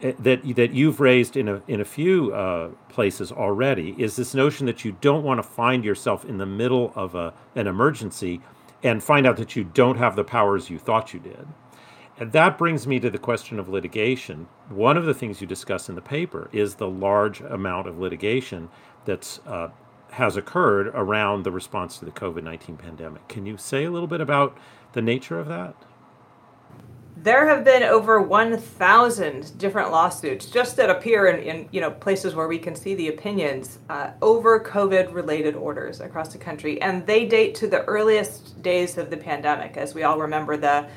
eh, 0.01 0.13
that 0.17 0.55
that 0.55 0.71
you've 0.71 0.99
raised 0.99 1.35
in 1.38 1.47
a 1.47 1.61
in 1.67 1.81
a 1.81 1.85
few 1.85 2.33
uh, 2.33 2.69
places 2.88 3.31
already 3.31 3.93
is 3.97 4.15
this 4.15 4.33
notion 4.33 4.65
that 4.65 4.83
you 4.83 4.95
don't 5.01 5.23
want 5.23 5.38
to 5.38 5.43
find 5.43 5.83
yourself 5.83 6.25
in 6.25 6.38
the 6.38 6.45
middle 6.45 6.91
of 6.95 7.13
a 7.13 7.33
an 7.55 7.67
emergency 7.67 8.41
and 8.83 9.03
find 9.03 9.27
out 9.27 9.38
that 9.38 9.55
you 9.55 9.63
don't 9.63 9.98
have 9.98 10.15
the 10.15 10.24
powers 10.24 10.69
you 10.69 10.79
thought 10.79 11.13
you 11.13 11.19
did. 11.19 11.48
And 12.17 12.31
that 12.33 12.57
brings 12.57 12.86
me 12.86 13.00
to 13.00 13.09
the 13.09 13.17
question 13.17 13.59
of 13.59 13.69
litigation. 13.69 14.48
One 14.67 14.98
of 14.98 15.05
the 15.05 15.13
things 15.13 15.39
you 15.39 15.48
discuss 15.48 15.88
in 15.88 15.95
the 15.95 16.01
paper 16.01 16.50
is 16.51 16.75
the 16.75 16.89
large 16.89 17.39
amount 17.41 17.88
of 17.88 17.98
litigation 17.98 18.69
that's 19.05 19.39
uh, 19.48 19.69
has 20.12 20.36
occurred 20.36 20.88
around 20.88 21.43
the 21.43 21.51
response 21.51 21.98
to 22.00 22.05
the 22.05 22.12
COVID 22.12 22.43
nineteen 22.43 22.77
pandemic. 22.77 23.27
Can 23.27 23.45
you 23.45 23.57
say 23.57 23.86
a 23.86 23.91
little 23.91 24.07
bit 24.07 24.21
about 24.21 24.57
the 24.93 25.01
nature 25.01 25.39
of 25.39 25.48
that? 25.48 25.75
There 27.21 27.49
have 27.49 27.65
been 27.65 27.83
over 27.83 28.21
1,000 28.21 29.57
different 29.57 29.91
lawsuits 29.91 30.45
just 30.45 30.77
that 30.77 30.89
appear 30.89 31.27
in, 31.27 31.43
in, 31.43 31.69
you 31.69 31.81
know 31.81 31.91
places 31.91 32.33
where 32.33 32.47
we 32.47 32.57
can 32.57 32.75
see 32.75 32.95
the 32.95 33.09
opinions 33.09 33.79
uh, 33.89 34.11
over 34.21 34.57
COVID-related 34.61 35.53
orders 35.53 35.99
across 35.99 36.31
the 36.31 36.38
country, 36.38 36.81
and 36.81 37.05
they 37.05 37.25
date 37.25 37.55
to 37.55 37.67
the 37.67 37.83
earliest 37.85 38.61
days 38.61 38.97
of 38.97 39.09
the 39.09 39.17
pandemic. 39.17 39.75
As 39.75 39.93
we 39.93 40.03
all 40.03 40.17
remember, 40.17 40.55
the 40.55 40.88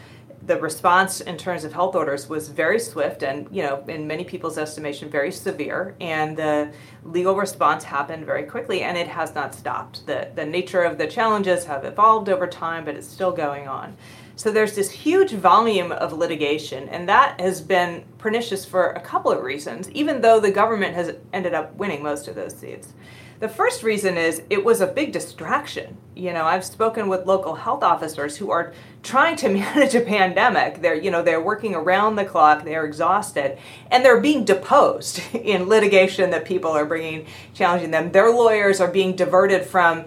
the 0.47 0.61
response 0.61 1.21
in 1.21 1.37
terms 1.37 1.64
of 1.64 1.73
health 1.73 1.95
orders 1.95 2.29
was 2.29 2.49
very 2.49 2.79
swift 2.79 3.23
and 3.23 3.47
you 3.52 3.62
know 3.62 3.85
in 3.87 4.07
many 4.09 4.25
people's 4.25 4.59
estimation 4.59 5.09
very 5.09 5.31
severe 5.31 5.95
and 6.00 6.37
the 6.37 6.73
legal 7.05 7.37
response 7.37 7.85
happened 7.85 8.26
very 8.26 8.43
quickly 8.43 8.83
and 8.83 8.99
it 8.99 9.07
has 9.07 9.37
not 9.37 9.55
stopped 9.55 10.05
the 10.07 10.29
the 10.35 10.45
nature 10.45 10.83
of 10.83 10.99
the 10.99 11.07
challenges 11.07 11.64
have 11.64 11.85
evolved 11.85 12.29
over 12.29 12.49
time 12.49 12.85
but 12.85 12.97
it's 12.97 13.07
still 13.07 13.31
going 13.31 13.69
on 13.69 13.97
so 14.37 14.51
there's 14.51 14.75
this 14.75 14.91
huge 14.91 15.33
volume 15.33 15.93
of 15.93 16.12
litigation, 16.12 16.89
and 16.89 17.09
that 17.09 17.41
has 17.41 17.61
been 17.61 18.05
pernicious 18.19 18.65
for 18.65 18.91
a 18.91 19.01
couple 19.01 19.31
of 19.31 19.43
reasons, 19.43 19.91
even 19.91 20.21
though 20.21 20.41
the 20.41 20.51
government 20.51 20.95
has 20.95 21.15
ended 21.33 21.55
up 21.55 21.75
winning 21.77 22.03
most 22.03 22.29
of 22.29 22.35
those 22.35 22.57
seats. 22.57 22.95
The 23.43 23.49
first 23.49 23.83
reason 23.83 24.17
is 24.17 24.41
it 24.51 24.65
was 24.65 24.81
a 24.81 24.87
big 24.87 25.11
distraction. 25.11 25.97
You 26.15 26.33
know, 26.33 26.45
I've 26.45 26.65
spoken 26.65 27.09
with 27.09 27.27
local 27.27 27.57
health 27.57 27.83
officers 27.83 28.37
who 28.37 28.53
are 28.53 28.73
trying 29.03 29.35
to 29.39 29.49
manage 29.53 29.97
a 29.97 30.01
pandemic. 30.01 30.81
They're, 30.81 30.95
you 30.95 31.11
know, 31.11 31.23
they're 31.23 31.43
working 31.43 31.75
around 31.75 32.15
the 32.15 32.25
clock, 32.25 32.62
they're 32.62 32.85
exhausted, 32.85 33.59
and 33.91 34.05
they're 34.05 34.21
being 34.21 34.45
deposed 34.45 35.21
in 35.35 35.69
litigation 35.69 36.31
that 36.31 36.45
people 36.45 36.71
are 36.71 36.87
bringing 36.87 37.27
challenging 37.53 37.91
them. 37.91 38.12
Their 38.12 38.31
lawyers 38.31 38.81
are 38.81 38.87
being 38.87 39.17
diverted 39.17 39.67
from 39.67 40.05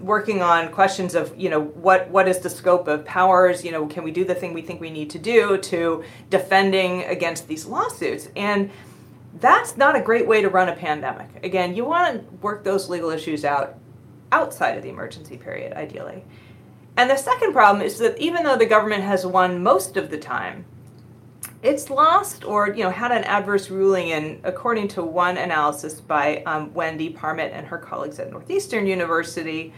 working 0.00 0.42
on 0.42 0.70
questions 0.70 1.14
of 1.14 1.36
you 1.38 1.48
know 1.48 1.60
what 1.60 2.08
what 2.10 2.28
is 2.28 2.38
the 2.40 2.50
scope 2.50 2.88
of 2.88 3.04
powers 3.04 3.64
you 3.64 3.72
know 3.72 3.86
can 3.86 4.04
we 4.04 4.10
do 4.10 4.24
the 4.24 4.34
thing 4.34 4.52
we 4.52 4.62
think 4.62 4.80
we 4.80 4.90
need 4.90 5.10
to 5.10 5.18
do 5.18 5.58
to 5.58 6.04
defending 6.30 7.04
against 7.04 7.48
these 7.48 7.66
lawsuits? 7.66 8.28
And 8.36 8.70
that's 9.40 9.76
not 9.76 9.96
a 9.96 10.00
great 10.00 10.26
way 10.26 10.42
to 10.42 10.48
run 10.48 10.68
a 10.68 10.76
pandemic. 10.76 11.28
Again 11.44 11.74
you 11.74 11.84
want 11.84 12.28
to 12.28 12.36
work 12.36 12.64
those 12.64 12.88
legal 12.88 13.10
issues 13.10 13.44
out 13.44 13.78
outside 14.30 14.76
of 14.76 14.82
the 14.82 14.88
emergency 14.88 15.36
period 15.36 15.72
ideally. 15.74 16.24
And 16.96 17.08
the 17.08 17.16
second 17.16 17.52
problem 17.52 17.84
is 17.84 17.98
that 17.98 18.18
even 18.18 18.44
though 18.44 18.56
the 18.56 18.66
government 18.66 19.02
has 19.04 19.24
won 19.24 19.62
most 19.62 19.96
of 19.96 20.10
the 20.10 20.18
time 20.18 20.66
it's 21.62 21.90
lost 21.90 22.44
or 22.44 22.68
you 22.68 22.82
know 22.82 22.90
had 22.90 23.12
an 23.12 23.24
adverse 23.24 23.70
ruling 23.70 24.08
in 24.08 24.40
according 24.42 24.88
to 24.88 25.02
one 25.02 25.36
analysis 25.36 26.00
by 26.00 26.42
um, 26.44 26.72
wendy 26.74 27.08
parmet 27.08 27.52
and 27.54 27.66
her 27.66 27.78
colleagues 27.78 28.18
at 28.18 28.30
northeastern 28.30 28.86
university 28.86 29.72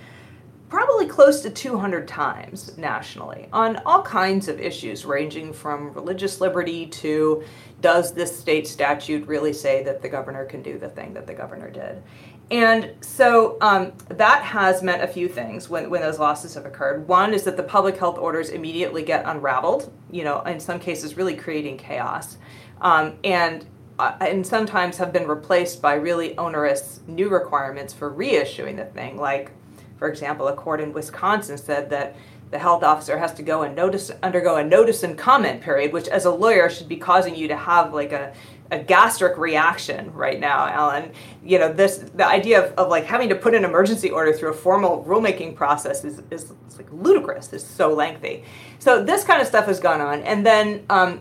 probably 0.70 1.06
close 1.06 1.42
to 1.42 1.50
200 1.50 2.08
times 2.08 2.76
nationally 2.78 3.48
on 3.52 3.76
all 3.84 4.02
kinds 4.02 4.48
of 4.48 4.58
issues 4.58 5.04
ranging 5.04 5.52
from 5.52 5.92
religious 5.92 6.40
liberty 6.40 6.86
to 6.86 7.44
does 7.82 8.14
this 8.14 8.36
state 8.36 8.66
statute 8.66 9.26
really 9.28 9.52
say 9.52 9.84
that 9.84 10.00
the 10.00 10.08
governor 10.08 10.46
can 10.46 10.62
do 10.62 10.78
the 10.78 10.88
thing 10.88 11.12
that 11.12 11.26
the 11.26 11.34
governor 11.34 11.70
did 11.70 12.02
and 12.50 12.92
so 13.00 13.56
um, 13.60 13.92
that 14.08 14.42
has 14.42 14.82
meant 14.82 15.02
a 15.02 15.08
few 15.08 15.28
things 15.28 15.68
when, 15.68 15.88
when 15.88 16.02
those 16.02 16.18
losses 16.18 16.54
have 16.54 16.66
occurred. 16.66 17.08
One 17.08 17.32
is 17.32 17.44
that 17.44 17.56
the 17.56 17.62
public 17.62 17.96
health 17.96 18.18
orders 18.18 18.50
immediately 18.50 19.02
get 19.02 19.24
unraveled, 19.26 19.92
you 20.10 20.24
know, 20.24 20.42
in 20.42 20.60
some 20.60 20.78
cases, 20.78 21.16
really 21.16 21.36
creating 21.36 21.78
chaos. 21.78 22.36
Um, 22.80 23.14
and 23.24 23.66
uh, 23.98 24.16
and 24.20 24.44
sometimes 24.44 24.96
have 24.96 25.12
been 25.12 25.28
replaced 25.28 25.80
by 25.80 25.94
really 25.94 26.36
onerous 26.36 27.00
new 27.06 27.28
requirements 27.28 27.92
for 27.92 28.12
reissuing 28.12 28.76
the 28.76 28.84
thing. 28.86 29.16
Like, 29.16 29.52
for 29.98 30.08
example, 30.08 30.48
a 30.48 30.54
court 30.54 30.80
in 30.80 30.92
Wisconsin 30.92 31.56
said 31.56 31.90
that 31.90 32.16
the 32.50 32.58
health 32.58 32.82
officer 32.82 33.18
has 33.18 33.32
to 33.34 33.42
go 33.42 33.62
and 33.62 33.74
notice 33.74 34.10
undergo 34.22 34.56
a 34.56 34.64
notice 34.64 35.02
and 35.02 35.16
comment 35.16 35.60
period, 35.60 35.92
which 35.92 36.08
as 36.08 36.24
a 36.24 36.30
lawyer 36.30 36.68
should 36.68 36.88
be 36.88 36.96
causing 36.96 37.34
you 37.34 37.48
to 37.48 37.56
have 37.56 37.94
like 37.94 38.12
a 38.12 38.32
a 38.71 38.78
gastric 38.78 39.37
reaction 39.37 40.12
right 40.12 40.40
now, 40.40 40.66
Alan. 40.66 41.12
You 41.44 41.59
know, 41.59 41.73
this 41.73 41.99
the 41.99 42.26
idea 42.26 42.64
of, 42.64 42.73
of 42.75 42.88
like 42.88 43.04
having 43.04 43.28
to 43.28 43.35
put 43.35 43.54
an 43.54 43.64
emergency 43.64 44.11
order 44.11 44.33
through 44.33 44.50
a 44.50 44.54
formal 44.54 45.04
rulemaking 45.04 45.54
process 45.54 46.04
is, 46.04 46.23
is 46.30 46.52
like 46.76 46.90
ludicrous. 46.92 47.52
It's 47.52 47.64
so 47.64 47.92
lengthy. 47.92 48.44
So 48.78 49.02
this 49.02 49.25
kind 49.25 49.40
of 49.40 49.47
stuff 49.47 49.66
has 49.66 49.80
gone 49.80 50.00
on, 50.00 50.23
and 50.23 50.44
then 50.44 50.85
um, 50.90 51.21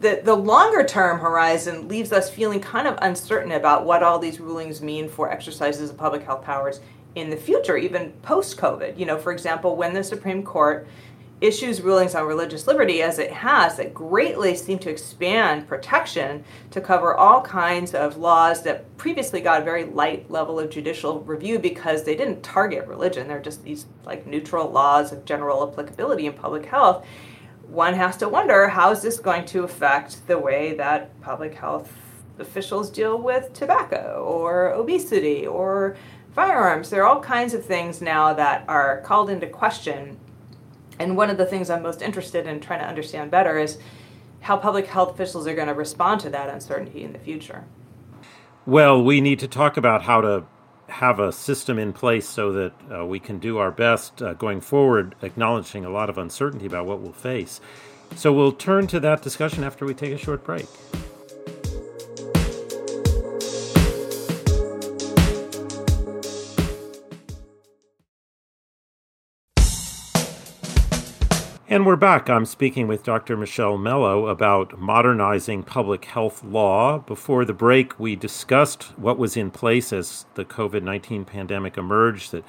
the 0.00 0.20
the 0.24 0.34
longer 0.34 0.84
term 0.84 1.20
horizon 1.20 1.88
leaves 1.88 2.12
us 2.12 2.28
feeling 2.28 2.60
kind 2.60 2.88
of 2.88 2.98
uncertain 3.00 3.52
about 3.52 3.84
what 3.84 4.02
all 4.02 4.18
these 4.18 4.40
rulings 4.40 4.82
mean 4.82 5.08
for 5.08 5.30
exercises 5.30 5.90
of 5.90 5.96
public 5.96 6.24
health 6.24 6.42
powers 6.42 6.80
in 7.14 7.30
the 7.30 7.36
future, 7.36 7.76
even 7.76 8.12
post 8.22 8.58
COVID. 8.58 8.98
You 8.98 9.06
know, 9.06 9.18
for 9.18 9.32
example, 9.32 9.76
when 9.76 9.94
the 9.94 10.04
Supreme 10.04 10.42
Court 10.42 10.86
issues 11.40 11.82
rulings 11.82 12.14
on 12.14 12.26
religious 12.26 12.66
liberty 12.66 13.02
as 13.02 13.18
it 13.18 13.30
has 13.30 13.76
that 13.76 13.92
greatly 13.92 14.56
seem 14.56 14.78
to 14.78 14.90
expand 14.90 15.68
protection 15.68 16.42
to 16.70 16.80
cover 16.80 17.14
all 17.14 17.42
kinds 17.42 17.94
of 17.94 18.16
laws 18.16 18.62
that 18.62 18.96
previously 18.96 19.42
got 19.42 19.60
a 19.60 19.64
very 19.64 19.84
light 19.84 20.30
level 20.30 20.58
of 20.58 20.70
judicial 20.70 21.20
review 21.20 21.58
because 21.58 22.04
they 22.04 22.16
didn't 22.16 22.42
target 22.42 22.86
religion. 22.86 23.28
They're 23.28 23.38
just 23.38 23.62
these 23.62 23.86
like 24.06 24.26
neutral 24.26 24.70
laws 24.70 25.12
of 25.12 25.26
general 25.26 25.68
applicability 25.68 26.26
in 26.26 26.32
public 26.32 26.64
health. 26.64 27.04
One 27.68 27.94
has 27.94 28.16
to 28.18 28.28
wonder 28.28 28.68
how 28.68 28.92
is 28.92 29.02
this 29.02 29.18
going 29.18 29.44
to 29.46 29.64
affect 29.64 30.26
the 30.26 30.38
way 30.38 30.74
that 30.74 31.20
public 31.20 31.54
health 31.54 31.92
officials 32.38 32.90
deal 32.90 33.18
with 33.18 33.52
tobacco 33.52 34.24
or 34.26 34.70
obesity 34.70 35.46
or 35.46 35.96
firearms? 36.32 36.88
There 36.88 37.02
are 37.02 37.08
all 37.08 37.20
kinds 37.20 37.52
of 37.52 37.64
things 37.64 38.00
now 38.00 38.32
that 38.34 38.64
are 38.68 39.02
called 39.02 39.28
into 39.28 39.48
question 39.48 40.16
and 40.98 41.16
one 41.16 41.30
of 41.30 41.36
the 41.36 41.46
things 41.46 41.70
I'm 41.70 41.82
most 41.82 42.02
interested 42.02 42.46
in 42.46 42.60
trying 42.60 42.80
to 42.80 42.86
understand 42.86 43.30
better 43.30 43.58
is 43.58 43.78
how 44.40 44.56
public 44.56 44.86
health 44.86 45.10
officials 45.10 45.46
are 45.46 45.54
going 45.54 45.68
to 45.68 45.74
respond 45.74 46.20
to 46.22 46.30
that 46.30 46.48
uncertainty 46.48 47.02
in 47.02 47.12
the 47.12 47.18
future. 47.18 47.64
Well, 48.64 49.02
we 49.02 49.20
need 49.20 49.38
to 49.40 49.48
talk 49.48 49.76
about 49.76 50.02
how 50.02 50.20
to 50.20 50.44
have 50.88 51.18
a 51.18 51.32
system 51.32 51.78
in 51.78 51.92
place 51.92 52.28
so 52.28 52.52
that 52.52 52.72
uh, 52.92 53.04
we 53.04 53.18
can 53.18 53.38
do 53.38 53.58
our 53.58 53.70
best 53.70 54.22
uh, 54.22 54.34
going 54.34 54.60
forward, 54.60 55.14
acknowledging 55.22 55.84
a 55.84 55.90
lot 55.90 56.08
of 56.08 56.18
uncertainty 56.18 56.66
about 56.66 56.86
what 56.86 57.00
we'll 57.00 57.12
face. 57.12 57.60
So 58.14 58.32
we'll 58.32 58.52
turn 58.52 58.86
to 58.88 59.00
that 59.00 59.22
discussion 59.22 59.64
after 59.64 59.84
we 59.84 59.94
take 59.94 60.12
a 60.12 60.18
short 60.18 60.44
break. 60.44 60.66
And 71.86 71.92
we're 71.92 71.96
back. 71.98 72.28
I'm 72.28 72.46
speaking 72.46 72.88
with 72.88 73.04
Dr. 73.04 73.36
Michelle 73.36 73.78
Mello 73.78 74.26
about 74.26 74.76
modernizing 74.76 75.62
public 75.62 76.06
health 76.06 76.42
law. 76.42 76.98
Before 76.98 77.44
the 77.44 77.52
break, 77.52 77.96
we 78.00 78.16
discussed 78.16 78.98
what 78.98 79.18
was 79.18 79.36
in 79.36 79.52
place 79.52 79.92
as 79.92 80.26
the 80.34 80.44
COVID 80.44 80.82
19 80.82 81.24
pandemic 81.24 81.76
emerged, 81.76 82.32
that 82.32 82.44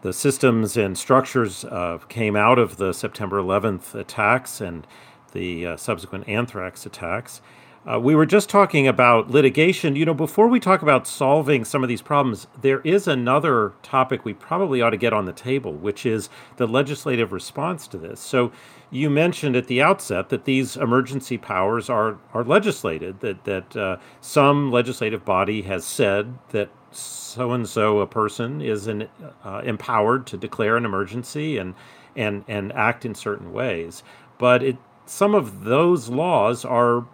the 0.00 0.14
systems 0.14 0.74
and 0.74 0.96
structures 0.96 1.66
uh, 1.66 1.98
came 2.08 2.34
out 2.34 2.58
of 2.58 2.78
the 2.78 2.94
September 2.94 3.38
11th 3.38 3.94
attacks 3.94 4.62
and 4.62 4.86
the 5.32 5.66
uh, 5.66 5.76
subsequent 5.76 6.26
anthrax 6.26 6.86
attacks. 6.86 7.42
Uh, 7.88 8.00
we 8.00 8.16
were 8.16 8.26
just 8.26 8.48
talking 8.48 8.88
about 8.88 9.30
litigation. 9.30 9.94
You 9.94 10.06
know, 10.06 10.14
before 10.14 10.48
we 10.48 10.58
talk 10.58 10.82
about 10.82 11.06
solving 11.06 11.64
some 11.64 11.84
of 11.84 11.88
these 11.88 12.02
problems, 12.02 12.48
there 12.60 12.80
is 12.80 13.06
another 13.06 13.74
topic 13.82 14.24
we 14.24 14.34
probably 14.34 14.82
ought 14.82 14.90
to 14.90 14.96
get 14.96 15.12
on 15.12 15.24
the 15.24 15.32
table, 15.32 15.72
which 15.72 16.04
is 16.04 16.28
the 16.56 16.66
legislative 16.66 17.32
response 17.32 17.86
to 17.88 17.98
this. 17.98 18.18
So, 18.18 18.50
you 18.90 19.08
mentioned 19.08 19.54
at 19.54 19.68
the 19.68 19.82
outset 19.82 20.30
that 20.30 20.46
these 20.46 20.76
emergency 20.76 21.38
powers 21.38 21.88
are 21.88 22.18
are 22.34 22.42
legislated. 22.42 23.20
That 23.20 23.44
that 23.44 23.76
uh, 23.76 23.96
some 24.20 24.72
legislative 24.72 25.24
body 25.24 25.62
has 25.62 25.84
said 25.84 26.38
that 26.50 26.70
so 26.90 27.52
and 27.52 27.68
so 27.68 28.00
a 28.00 28.06
person 28.06 28.60
is 28.60 28.86
an, 28.86 29.08
uh, 29.44 29.62
empowered 29.64 30.26
to 30.28 30.36
declare 30.36 30.76
an 30.76 30.84
emergency 30.84 31.56
and 31.58 31.74
and 32.16 32.44
and 32.48 32.72
act 32.72 33.04
in 33.04 33.14
certain 33.14 33.52
ways. 33.52 34.02
But 34.38 34.64
it 34.64 34.76
some 35.04 35.36
of 35.36 35.64
those 35.64 36.08
laws 36.08 36.64
are 36.64 37.06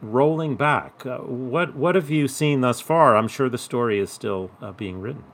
rolling 0.00 0.56
back. 0.56 1.04
Uh, 1.04 1.18
what 1.18 1.74
what 1.74 1.94
have 1.94 2.10
you 2.10 2.28
seen 2.28 2.60
thus 2.60 2.80
far? 2.80 3.16
I'm 3.16 3.28
sure 3.28 3.48
the 3.48 3.58
story 3.58 3.98
is 3.98 4.10
still 4.10 4.50
uh, 4.60 4.72
being 4.72 5.00
written. 5.00 5.24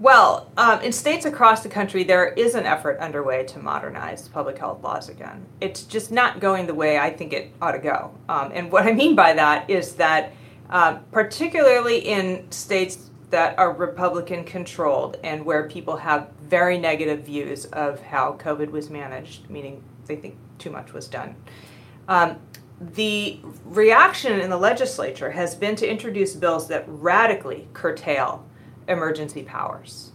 Well, 0.00 0.52
um, 0.56 0.80
in 0.80 0.92
states 0.92 1.26
across 1.26 1.64
the 1.64 1.68
country, 1.68 2.04
there 2.04 2.28
is 2.28 2.54
an 2.54 2.64
effort 2.64 2.98
underway 2.98 3.44
to 3.46 3.58
modernize 3.58 4.28
public 4.28 4.56
health 4.56 4.80
laws 4.84 5.08
again. 5.08 5.44
It's 5.60 5.82
just 5.82 6.12
not 6.12 6.38
going 6.38 6.68
the 6.68 6.74
way 6.74 6.98
I 6.98 7.10
think 7.10 7.32
it 7.32 7.52
ought 7.60 7.72
to 7.72 7.80
go. 7.80 8.14
Um, 8.28 8.52
and 8.54 8.70
what 8.70 8.86
I 8.86 8.92
mean 8.92 9.16
by 9.16 9.32
that 9.32 9.68
is 9.68 9.94
that, 9.96 10.32
um, 10.70 11.00
particularly 11.10 11.98
in 11.98 12.48
states 12.52 13.10
that 13.30 13.58
are 13.58 13.72
Republican 13.72 14.44
controlled 14.44 15.18
and 15.24 15.44
where 15.44 15.68
people 15.68 15.96
have 15.96 16.30
very 16.42 16.78
negative 16.78 17.24
views 17.24 17.64
of 17.66 18.00
how 18.00 18.38
COVID 18.38 18.70
was 18.70 18.90
managed, 18.90 19.50
meaning 19.50 19.82
they 20.06 20.14
think 20.14 20.36
too 20.58 20.70
much 20.70 20.92
was 20.92 21.08
done, 21.08 21.34
um, 22.06 22.38
the 22.80 23.40
reaction 23.64 24.40
in 24.40 24.50
the 24.50 24.56
legislature 24.56 25.30
has 25.30 25.54
been 25.54 25.74
to 25.76 25.90
introduce 25.90 26.34
bills 26.34 26.68
that 26.68 26.84
radically 26.86 27.68
curtail 27.72 28.46
emergency 28.86 29.42
powers 29.42 30.12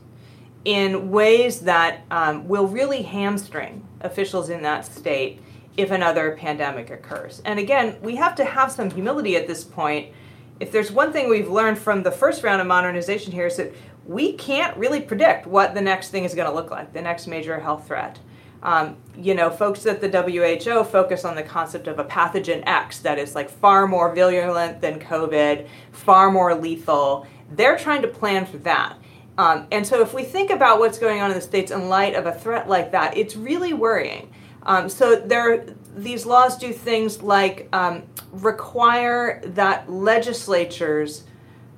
in 0.66 1.12
ways 1.12 1.62
that 1.62 2.04
um, 2.10 2.48
will 2.48 2.68
really 2.68 3.02
hamstring 3.02 3.86
officials 4.02 4.50
in 4.50 4.62
that 4.62 4.86
state 4.86 5.42
if 5.76 5.92
another 5.92 6.38
pandemic 6.38 6.90
occurs. 6.90 7.42
And 7.44 7.60
again, 7.60 7.98
we 8.02 8.16
have 8.16 8.36
to 8.36 8.46
have 8.46 8.72
some 8.72 8.90
humility 8.90 9.36
at 9.36 9.48
this 9.48 9.64
point. 9.64 10.14
If 10.60 10.72
there's 10.72 10.92
one 10.92 11.12
thing 11.12 11.30
we've 11.30 11.50
learned 11.50 11.80
from 11.80 12.04
the 12.04 12.12
first 12.12 12.44
round 12.44 12.62
of 12.62 12.68
modernization 12.68 13.34
here 13.34 13.48
is 13.48 13.58
that 13.58 13.74
we 14.06 14.34
can't 14.34 14.76
really 14.78 15.02
predict 15.02 15.48
what 15.48 15.74
the 15.74 15.82
next 15.82 16.10
thing 16.10 16.24
is 16.24 16.36
going 16.36 16.48
to 16.48 16.54
look 16.54 16.70
like, 16.70 16.94
the 16.94 17.02
next 17.02 17.28
major 17.28 17.60
health 17.60 17.88
threat. 17.88 18.20
Um, 18.64 18.96
you 19.18 19.36
know, 19.36 19.50
folks 19.50 19.86
at 19.86 20.00
the 20.00 20.10
WHO 20.10 20.86
focus 20.86 21.26
on 21.26 21.36
the 21.36 21.44
concept 21.44 21.88
of 21.88 22.00
a 22.00 22.06
pathogen 22.06 22.64
X 22.66 23.00
that 23.00 23.20
is 23.20 23.36
like 23.36 23.50
far 23.50 23.88
more 23.88 24.16
virulent 24.16 24.80
than 24.80 25.00
COVID, 25.00 25.68
far 25.92 26.32
more 26.32 26.56
lethal, 26.56 27.28
they're 27.52 27.78
trying 27.78 28.02
to 28.02 28.08
plan 28.08 28.46
for 28.46 28.58
that. 28.60 28.98
Um, 29.38 29.68
and 29.72 29.86
so, 29.86 30.02
if 30.02 30.14
we 30.14 30.24
think 30.24 30.50
about 30.50 30.80
what's 30.80 30.98
going 30.98 31.20
on 31.20 31.30
in 31.30 31.36
the 31.36 31.42
states 31.42 31.72
in 31.72 31.90
light 31.90 32.16
of 32.16 32.26
a 32.26 32.32
threat 32.32 32.70
like 32.70 32.92
that, 32.92 33.18
it's 33.18 33.36
really 33.36 33.74
worrying. 33.74 34.32
Um, 34.64 34.88
so, 34.88 35.16
there, 35.16 35.66
these 35.96 36.26
laws 36.26 36.58
do 36.58 36.72
things 36.72 37.22
like 37.22 37.68
um, 37.74 38.04
require 38.32 39.42
that 39.44 39.92
legislatures 39.92 41.24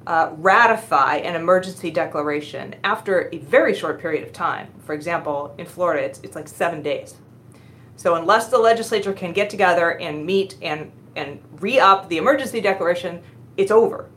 uh, 0.08 0.32
ratify 0.38 1.16
an 1.18 1.36
emergency 1.36 1.90
declaration 1.92 2.76
after 2.84 3.30
a 3.32 3.38
very 3.40 3.74
short 3.74 4.00
period 4.00 4.24
of 4.24 4.32
time. 4.32 4.68
For 4.86 4.94
example, 4.94 5.56
in 5.58 5.66
Florida, 5.66 6.04
it's, 6.04 6.20
it's 6.22 6.36
like 6.36 6.48
seven 6.48 6.82
days. 6.82 7.16
So, 7.96 8.16
unless 8.16 8.50
the 8.50 8.58
legislature 8.58 9.14
can 9.14 9.32
get 9.32 9.50
together 9.50 9.98
and 10.00 10.26
meet 10.26 10.58
and, 10.62 10.92
and 11.16 11.40
re 11.60 11.80
up 11.80 12.10
the 12.10 12.18
emergency 12.18 12.62
declaration, 12.62 13.22
it's 13.58 13.72
over. 13.72 14.10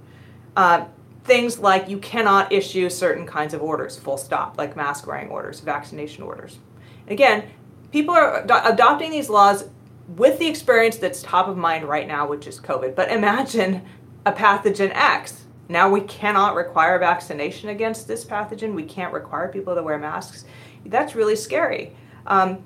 Uh, 0.57 0.87
things 1.25 1.59
like 1.59 1.89
you 1.89 1.99
cannot 1.99 2.53
issue 2.53 2.91
certain 2.91 3.27
kinds 3.27 3.55
of 3.55 3.63
orders, 3.63 3.99
full 3.99 4.17
stop, 4.17 4.59
like 4.59 4.77
mask 4.77 5.07
wearing 5.07 5.29
orders, 5.29 5.61
vaccination 5.61 6.25
orders. 6.25 6.59
Again, 7.07 7.45
people 7.93 8.15
are 8.15 8.39
ad- 8.39 8.73
adopting 8.73 9.11
these 9.11 9.29
laws 9.29 9.69
with 10.17 10.39
the 10.39 10.47
experience 10.47 10.97
that's 10.97 11.23
top 11.23 11.49
of 11.49 11.57
mind 11.57 11.85
right 11.85 12.09
now, 12.09 12.27
which 12.27 12.47
is 12.47 12.59
COVID. 12.59 12.95
But 12.95 13.13
imagine 13.13 13.85
a 14.25 14.33
pathogen 14.33 14.91
X. 14.95 15.45
Now 15.69 15.91
we 15.91 16.01
cannot 16.03 16.55
require 16.55 16.99
vaccination 16.99 17.69
against 17.69 18.09
this 18.09 18.25
pathogen. 18.25 18.75
We 18.75 18.85
can't 18.85 19.13
require 19.13 19.49
people 19.49 19.75
to 19.75 19.83
wear 19.83 19.99
masks. 19.99 20.45
That's 20.87 21.15
really 21.15 21.37
scary. 21.37 21.95
Um, 22.27 22.65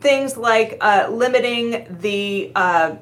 things 0.00 0.36
like 0.36 0.76
uh, 0.80 1.08
limiting 1.10 1.86
the 2.00 2.50
uh, 2.54 2.96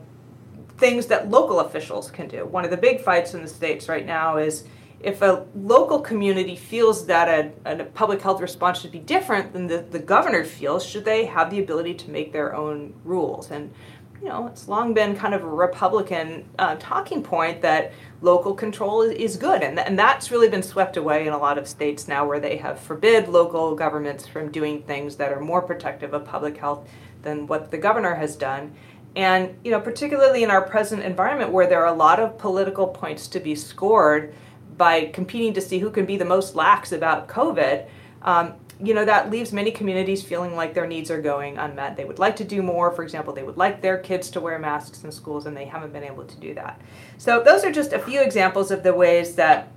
things 0.76 1.06
that 1.06 1.30
local 1.30 1.60
officials 1.60 2.10
can 2.10 2.28
do. 2.28 2.44
One 2.44 2.64
of 2.64 2.70
the 2.70 2.76
big 2.76 3.00
fights 3.00 3.34
in 3.34 3.42
the 3.42 3.48
states 3.48 3.88
right 3.88 4.04
now 4.04 4.36
is 4.36 4.64
if 5.00 5.22
a 5.22 5.46
local 5.54 6.00
community 6.00 6.56
feels 6.56 7.06
that 7.06 7.28
a, 7.28 7.80
a, 7.80 7.84
public 7.84 8.20
health 8.20 8.40
response 8.40 8.80
should 8.80 8.92
be 8.92 8.98
different 8.98 9.52
than 9.52 9.66
the, 9.66 9.78
the 9.78 9.98
governor 9.98 10.44
feels, 10.44 10.84
should 10.84 11.04
they 11.04 11.24
have 11.24 11.50
the 11.50 11.58
ability 11.58 11.94
to 11.94 12.10
make 12.10 12.32
their 12.32 12.54
own 12.54 12.92
rules? 13.04 13.50
And, 13.50 13.72
you 14.20 14.28
know, 14.28 14.46
it's 14.46 14.68
long 14.68 14.92
been 14.92 15.16
kind 15.16 15.32
of 15.32 15.42
a 15.42 15.48
Republican 15.48 16.46
uh, 16.58 16.76
talking 16.78 17.22
point 17.22 17.62
that 17.62 17.92
local 18.22 18.54
control 18.54 19.02
is, 19.02 19.36
good. 19.36 19.62
And, 19.62 19.78
and 19.78 19.98
that's 19.98 20.30
really 20.30 20.48
been 20.48 20.62
swept 20.62 20.96
away 20.96 21.26
in 21.26 21.32
a 21.32 21.38
lot 21.38 21.56
of 21.56 21.66
states 21.66 22.06
now 22.06 22.26
where 22.26 22.40
they 22.40 22.56
have 22.58 22.78
forbid 22.78 23.28
local 23.28 23.74
governments 23.74 24.26
from 24.26 24.50
doing 24.50 24.82
things 24.82 25.16
that 25.16 25.32
are 25.32 25.40
more 25.40 25.62
protective 25.62 26.12
of 26.12 26.26
public 26.26 26.56
health 26.56 26.88
than 27.22 27.46
what 27.46 27.70
the 27.70 27.78
governor 27.78 28.14
has 28.14 28.36
done. 28.36 28.72
And, 29.16 29.56
you 29.64 29.70
know, 29.70 29.80
particularly 29.80 30.42
in 30.42 30.50
our 30.50 30.62
present 30.62 31.02
environment 31.02 31.50
where 31.50 31.66
there 31.66 31.82
are 31.82 31.92
a 31.92 31.96
lot 31.96 32.20
of 32.20 32.38
political 32.38 32.86
points 32.86 33.26
to 33.28 33.40
be 33.40 33.54
scored 33.54 34.34
by 34.76 35.06
competing 35.06 35.52
to 35.54 35.60
see 35.60 35.78
who 35.78 35.90
can 35.90 36.06
be 36.06 36.16
the 36.16 36.24
most 36.24 36.54
lax 36.54 36.92
about 36.92 37.28
COVID, 37.28 37.86
um, 38.22 38.54
you 38.82 38.94
know, 38.94 39.04
that 39.04 39.30
leaves 39.30 39.52
many 39.52 39.70
communities 39.70 40.22
feeling 40.22 40.56
like 40.56 40.74
their 40.74 40.86
needs 40.86 41.10
are 41.10 41.20
going 41.20 41.58
unmet. 41.58 41.96
They 41.96 42.04
would 42.04 42.18
like 42.18 42.36
to 42.36 42.44
do 42.44 42.62
more. 42.62 42.90
For 42.90 43.02
example, 43.02 43.32
they 43.32 43.42
would 43.42 43.56
like 43.56 43.82
their 43.82 43.98
kids 43.98 44.30
to 44.30 44.40
wear 44.40 44.58
masks 44.58 45.04
in 45.04 45.12
schools, 45.12 45.46
and 45.46 45.56
they 45.56 45.66
haven't 45.66 45.92
been 45.92 46.04
able 46.04 46.24
to 46.24 46.36
do 46.36 46.54
that. 46.54 46.80
So, 47.18 47.42
those 47.42 47.64
are 47.64 47.72
just 47.72 47.92
a 47.92 47.98
few 47.98 48.20
examples 48.20 48.70
of 48.70 48.82
the 48.82 48.94
ways 48.94 49.34
that 49.36 49.68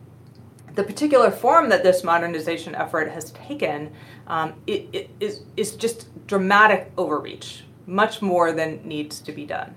the 0.75 0.83
particular 0.83 1.31
form 1.31 1.69
that 1.69 1.83
this 1.83 2.03
modernization 2.03 2.73
effort 2.75 3.11
has 3.11 3.31
taken 3.31 3.93
um, 4.27 4.53
it, 4.67 4.87
it 4.93 5.09
is, 5.19 5.43
is 5.57 5.75
just 5.75 6.07
dramatic 6.27 6.91
overreach, 6.97 7.63
much 7.85 8.21
more 8.21 8.51
than 8.51 8.87
needs 8.87 9.19
to 9.19 9.31
be 9.31 9.45
done. 9.45 9.75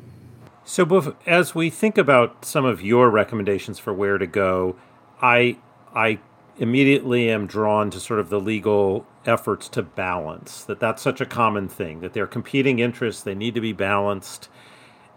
So, 0.64 1.16
as 1.26 1.54
we 1.54 1.70
think 1.70 1.96
about 1.98 2.44
some 2.44 2.64
of 2.64 2.82
your 2.82 3.10
recommendations 3.10 3.78
for 3.78 3.92
where 3.92 4.18
to 4.18 4.26
go, 4.26 4.76
I 5.22 5.58
I 5.94 6.18
immediately 6.58 7.30
am 7.30 7.46
drawn 7.46 7.90
to 7.90 8.00
sort 8.00 8.20
of 8.20 8.30
the 8.30 8.40
legal 8.40 9.06
efforts 9.24 9.68
to 9.68 9.82
balance 9.82 10.64
that 10.64 10.80
that's 10.80 11.02
such 11.02 11.20
a 11.20 11.26
common 11.26 11.68
thing 11.68 12.00
that 12.00 12.12
they're 12.12 12.26
competing 12.26 12.78
interests 12.78 13.22
they 13.22 13.34
need 13.34 13.54
to 13.54 13.60
be 13.60 13.72
balanced. 13.72 14.48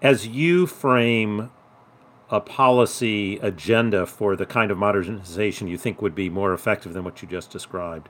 As 0.01 0.27
you 0.27 0.67
frame 0.67 1.51
a 2.29 2.39
policy 2.39 3.37
agenda 3.37 4.05
for 4.05 4.35
the 4.35 4.45
kind 4.45 4.69
of 4.69 4.77
modernization 4.77 5.67
you 5.67 5.77
think 5.77 6.01
would 6.01 6.15
be 6.15 6.29
more 6.29 6.53
effective 6.53 6.93
than 6.93 7.03
what 7.03 7.21
you 7.21 7.27
just 7.27 7.49
described 7.51 8.09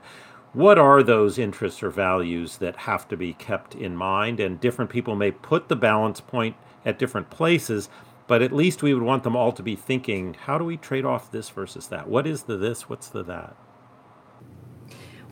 what 0.52 0.78
are 0.78 1.02
those 1.02 1.38
interests 1.38 1.82
or 1.82 1.90
values 1.90 2.56
that 2.56 2.76
have 2.76 3.06
to 3.08 3.16
be 3.16 3.34
kept 3.34 3.74
in 3.74 3.96
mind? 3.96 4.40
And 4.40 4.60
different 4.60 4.90
people 4.90 5.14
may 5.14 5.30
put 5.30 5.68
the 5.68 5.76
balance 5.76 6.20
point 6.20 6.56
at 6.84 6.98
different 6.98 7.30
places 7.30 7.88
but 8.30 8.42
at 8.42 8.52
least 8.52 8.80
we 8.80 8.94
would 8.94 9.02
want 9.02 9.24
them 9.24 9.34
all 9.34 9.50
to 9.50 9.60
be 9.60 9.74
thinking 9.74 10.34
how 10.34 10.56
do 10.56 10.64
we 10.64 10.76
trade 10.76 11.04
off 11.04 11.32
this 11.32 11.50
versus 11.50 11.88
that? 11.88 12.06
What 12.06 12.28
is 12.28 12.44
the 12.44 12.56
this? 12.56 12.88
What's 12.88 13.08
the 13.08 13.24
that? 13.24 13.56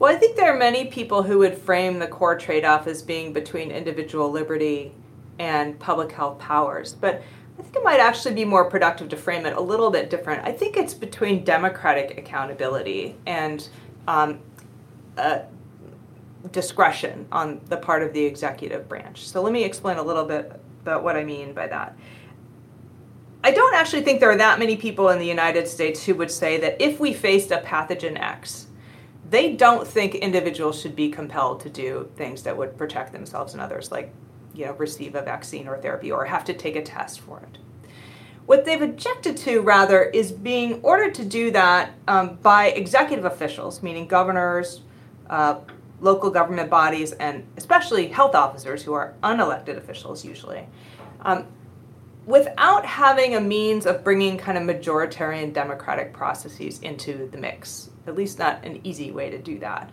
Well 0.00 0.12
i 0.12 0.18
think 0.18 0.34
there 0.36 0.52
are 0.52 0.58
many 0.58 0.86
people 0.86 1.22
who 1.22 1.38
would 1.38 1.56
frame 1.56 2.00
the 2.00 2.08
core 2.08 2.36
trade-off 2.36 2.88
as 2.88 3.02
being 3.02 3.32
between 3.32 3.70
individual 3.70 4.32
liberty 4.32 4.90
and 5.38 5.78
public 5.78 6.10
health 6.10 6.40
powers 6.40 6.92
but 6.92 7.22
i 7.56 7.62
think 7.62 7.76
it 7.76 7.84
might 7.84 8.00
actually 8.00 8.34
be 8.34 8.44
more 8.44 8.68
productive 8.68 9.08
to 9.10 9.16
frame 9.16 9.46
it 9.46 9.56
a 9.56 9.60
little 9.60 9.90
bit 9.90 10.10
different. 10.10 10.44
I 10.44 10.50
think 10.50 10.76
it's 10.76 10.94
between 10.94 11.44
democratic 11.44 12.18
accountability 12.18 13.14
and 13.26 13.68
um, 14.08 14.40
uh, 15.16 15.42
discretion 16.50 17.26
on 17.30 17.60
the 17.66 17.76
part 17.76 18.02
of 18.02 18.12
the 18.12 18.24
executive 18.24 18.88
branch. 18.88 19.28
So 19.28 19.40
let 19.40 19.52
me 19.52 19.62
explain 19.62 19.98
a 19.98 20.02
little 20.02 20.24
bit 20.24 20.60
about 20.82 21.04
what 21.04 21.16
i 21.16 21.24
mean 21.24 21.52
by 21.52 21.66
that 21.68 21.96
I 23.42 23.52
don't 23.52 23.74
actually 23.74 24.02
think 24.02 24.20
there 24.20 24.30
are 24.30 24.36
that 24.36 24.58
many 24.58 24.76
people 24.76 25.10
in 25.10 25.18
the 25.18 25.26
United 25.26 25.68
States 25.68 26.04
who 26.04 26.14
would 26.16 26.30
say 26.30 26.58
that 26.58 26.82
if 26.82 26.98
we 26.98 27.12
faced 27.12 27.50
a 27.50 27.58
pathogen 27.58 28.20
X, 28.20 28.66
they 29.30 29.54
don't 29.54 29.86
think 29.86 30.14
individuals 30.14 30.80
should 30.80 30.96
be 30.96 31.08
compelled 31.08 31.60
to 31.60 31.70
do 31.70 32.10
things 32.16 32.42
that 32.42 32.56
would 32.56 32.76
protect 32.76 33.12
themselves 33.12 33.52
and 33.52 33.62
others, 33.62 33.92
like 33.92 34.12
you 34.54 34.64
know, 34.64 34.72
receive 34.72 35.14
a 35.14 35.22
vaccine 35.22 35.68
or 35.68 35.78
therapy 35.78 36.10
or 36.10 36.24
have 36.24 36.44
to 36.46 36.54
take 36.54 36.74
a 36.74 36.82
test 36.82 37.20
for 37.20 37.40
it. 37.40 37.58
What 38.46 38.64
they've 38.64 38.80
objected 38.80 39.36
to, 39.38 39.60
rather, 39.60 40.04
is 40.04 40.32
being 40.32 40.80
ordered 40.82 41.14
to 41.16 41.24
do 41.24 41.50
that 41.50 41.92
um, 42.08 42.36
by 42.42 42.68
executive 42.68 43.26
officials, 43.26 43.82
meaning 43.82 44.08
governors, 44.08 44.80
uh, 45.28 45.60
local 46.00 46.30
government 46.30 46.70
bodies, 46.70 47.12
and 47.12 47.46
especially 47.56 48.08
health 48.08 48.34
officers 48.34 48.82
who 48.82 48.94
are 48.94 49.14
unelected 49.22 49.76
officials 49.76 50.24
usually. 50.24 50.66
Um, 51.20 51.46
without 52.28 52.84
having 52.84 53.34
a 53.34 53.40
means 53.40 53.86
of 53.86 54.04
bringing 54.04 54.36
kind 54.36 54.58
of 54.58 54.64
majoritarian 54.64 55.50
democratic 55.50 56.12
processes 56.12 56.78
into 56.80 57.26
the 57.32 57.38
mix, 57.38 57.88
at 58.06 58.14
least 58.14 58.38
not 58.38 58.62
an 58.66 58.78
easy 58.84 59.10
way 59.10 59.30
to 59.30 59.38
do 59.38 59.58
that. 59.58 59.90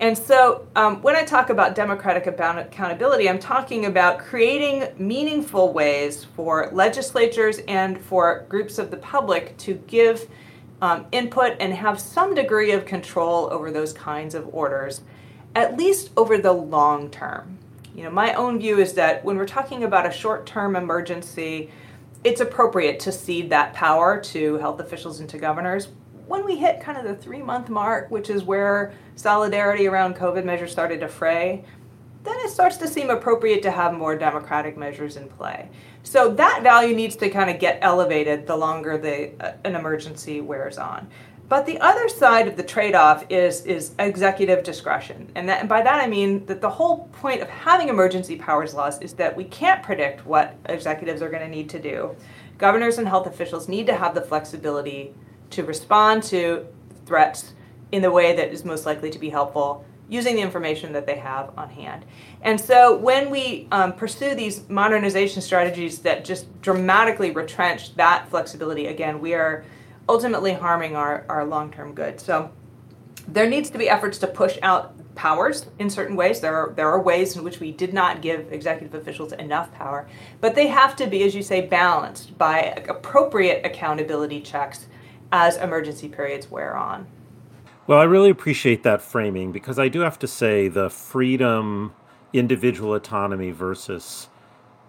And 0.00 0.16
so, 0.16 0.66
um, 0.74 1.02
when 1.02 1.14
I 1.14 1.24
talk 1.24 1.50
about 1.50 1.74
democratic 1.74 2.26
accountability, 2.26 3.28
I'm 3.28 3.38
talking 3.38 3.84
about 3.84 4.18
creating 4.18 4.88
meaningful 4.96 5.74
ways 5.74 6.24
for 6.24 6.70
legislatures 6.72 7.58
and 7.68 8.00
for 8.00 8.46
groups 8.48 8.78
of 8.78 8.90
the 8.90 8.96
public 8.96 9.54
to 9.58 9.74
give 9.86 10.30
um, 10.80 11.04
input 11.12 11.58
and 11.60 11.74
have 11.74 12.00
some 12.00 12.34
degree 12.34 12.72
of 12.72 12.86
control 12.86 13.52
over 13.52 13.70
those 13.70 13.92
kinds 13.92 14.34
of 14.34 14.48
orders, 14.54 15.02
at 15.54 15.76
least 15.76 16.08
over 16.16 16.38
the 16.38 16.52
long 16.52 17.10
term. 17.10 17.59
You 18.00 18.06
know, 18.06 18.12
my 18.12 18.32
own 18.32 18.58
view 18.58 18.78
is 18.78 18.94
that 18.94 19.22
when 19.26 19.36
we're 19.36 19.46
talking 19.46 19.84
about 19.84 20.06
a 20.06 20.10
short-term 20.10 20.74
emergency, 20.74 21.70
it's 22.24 22.40
appropriate 22.40 22.98
to 23.00 23.12
cede 23.12 23.50
that 23.50 23.74
power 23.74 24.18
to 24.22 24.56
health 24.56 24.80
officials 24.80 25.20
and 25.20 25.28
to 25.28 25.36
governors. 25.36 25.88
when 26.26 26.46
we 26.46 26.56
hit 26.56 26.80
kind 26.80 26.96
of 26.96 27.04
the 27.04 27.14
three 27.14 27.42
month 27.42 27.68
mark, 27.68 28.10
which 28.10 28.30
is 28.30 28.42
where 28.42 28.94
solidarity 29.16 29.86
around 29.86 30.16
COVID 30.16 30.46
measures 30.46 30.72
started 30.72 31.00
to 31.00 31.08
fray, 31.08 31.62
then 32.24 32.36
it 32.38 32.48
starts 32.48 32.78
to 32.78 32.88
seem 32.88 33.10
appropriate 33.10 33.62
to 33.64 33.70
have 33.70 33.92
more 33.92 34.16
democratic 34.16 34.78
measures 34.78 35.18
in 35.18 35.28
play. 35.28 35.68
So 36.02 36.30
that 36.30 36.62
value 36.62 36.96
needs 36.96 37.16
to 37.16 37.28
kind 37.28 37.50
of 37.50 37.58
get 37.58 37.80
elevated 37.82 38.46
the 38.46 38.56
longer 38.56 38.96
the, 38.96 39.32
uh, 39.44 39.52
an 39.64 39.76
emergency 39.76 40.40
wears 40.40 40.78
on. 40.78 41.06
But 41.50 41.66
the 41.66 41.80
other 41.80 42.08
side 42.08 42.46
of 42.46 42.56
the 42.56 42.62
trade-off 42.62 43.24
is 43.28 43.66
is 43.66 43.90
executive 43.98 44.62
discretion, 44.62 45.32
and, 45.34 45.48
that, 45.48 45.58
and 45.58 45.68
by 45.68 45.82
that 45.82 46.00
I 46.00 46.06
mean 46.06 46.46
that 46.46 46.60
the 46.60 46.70
whole 46.70 47.08
point 47.08 47.42
of 47.42 47.48
having 47.48 47.88
emergency 47.88 48.36
powers 48.36 48.72
laws 48.72 49.00
is 49.00 49.14
that 49.14 49.36
we 49.36 49.42
can't 49.42 49.82
predict 49.82 50.24
what 50.24 50.54
executives 50.66 51.20
are 51.22 51.28
going 51.28 51.42
to 51.42 51.48
need 51.48 51.68
to 51.70 51.80
do. 51.80 52.14
Governors 52.56 52.98
and 52.98 53.08
health 53.08 53.26
officials 53.26 53.68
need 53.68 53.88
to 53.88 53.96
have 53.96 54.14
the 54.14 54.20
flexibility 54.20 55.12
to 55.50 55.64
respond 55.64 56.22
to 56.22 56.68
threats 57.04 57.52
in 57.90 58.00
the 58.00 58.12
way 58.12 58.36
that 58.36 58.52
is 58.52 58.64
most 58.64 58.86
likely 58.86 59.10
to 59.10 59.18
be 59.18 59.30
helpful 59.30 59.84
using 60.08 60.36
the 60.36 60.42
information 60.42 60.92
that 60.92 61.04
they 61.04 61.16
have 61.16 61.50
on 61.58 61.68
hand. 61.68 62.04
And 62.42 62.60
so 62.60 62.96
when 62.96 63.28
we 63.28 63.66
um, 63.72 63.94
pursue 63.94 64.36
these 64.36 64.68
modernization 64.68 65.42
strategies 65.42 65.98
that 66.00 66.24
just 66.24 66.46
dramatically 66.62 67.32
retrench 67.32 67.96
that 67.96 68.28
flexibility, 68.28 68.86
again, 68.86 69.20
we 69.20 69.34
are 69.34 69.64
ultimately 70.10 70.52
harming 70.52 70.96
our, 70.96 71.24
our 71.28 71.44
long 71.44 71.70
term 71.70 71.94
good. 71.94 72.20
So 72.20 72.50
there 73.28 73.48
needs 73.48 73.70
to 73.70 73.78
be 73.78 73.88
efforts 73.88 74.18
to 74.18 74.26
push 74.26 74.58
out 74.60 74.92
powers 75.14 75.66
in 75.78 75.88
certain 75.88 76.16
ways. 76.16 76.40
There 76.40 76.56
are, 76.56 76.72
there 76.74 76.88
are 76.88 77.00
ways 77.00 77.36
in 77.36 77.44
which 77.44 77.60
we 77.60 77.70
did 77.70 77.94
not 77.94 78.20
give 78.20 78.52
executive 78.52 78.92
officials 79.00 79.32
enough 79.34 79.72
power, 79.72 80.08
but 80.40 80.56
they 80.56 80.66
have 80.66 80.96
to 80.96 81.06
be, 81.06 81.22
as 81.22 81.36
you 81.36 81.42
say, 81.42 81.60
balanced 81.60 82.36
by 82.36 82.84
appropriate 82.88 83.64
accountability 83.64 84.40
checks 84.40 84.86
as 85.30 85.56
emergency 85.58 86.08
periods 86.08 86.50
wear 86.50 86.76
on. 86.76 87.06
Well, 87.86 88.00
I 88.00 88.04
really 88.04 88.30
appreciate 88.30 88.82
that 88.82 89.02
framing 89.02 89.52
because 89.52 89.78
I 89.78 89.88
do 89.88 90.00
have 90.00 90.18
to 90.20 90.26
say 90.26 90.66
the 90.66 90.90
freedom, 90.90 91.94
individual 92.32 92.94
autonomy 92.94 93.52
versus 93.52 94.28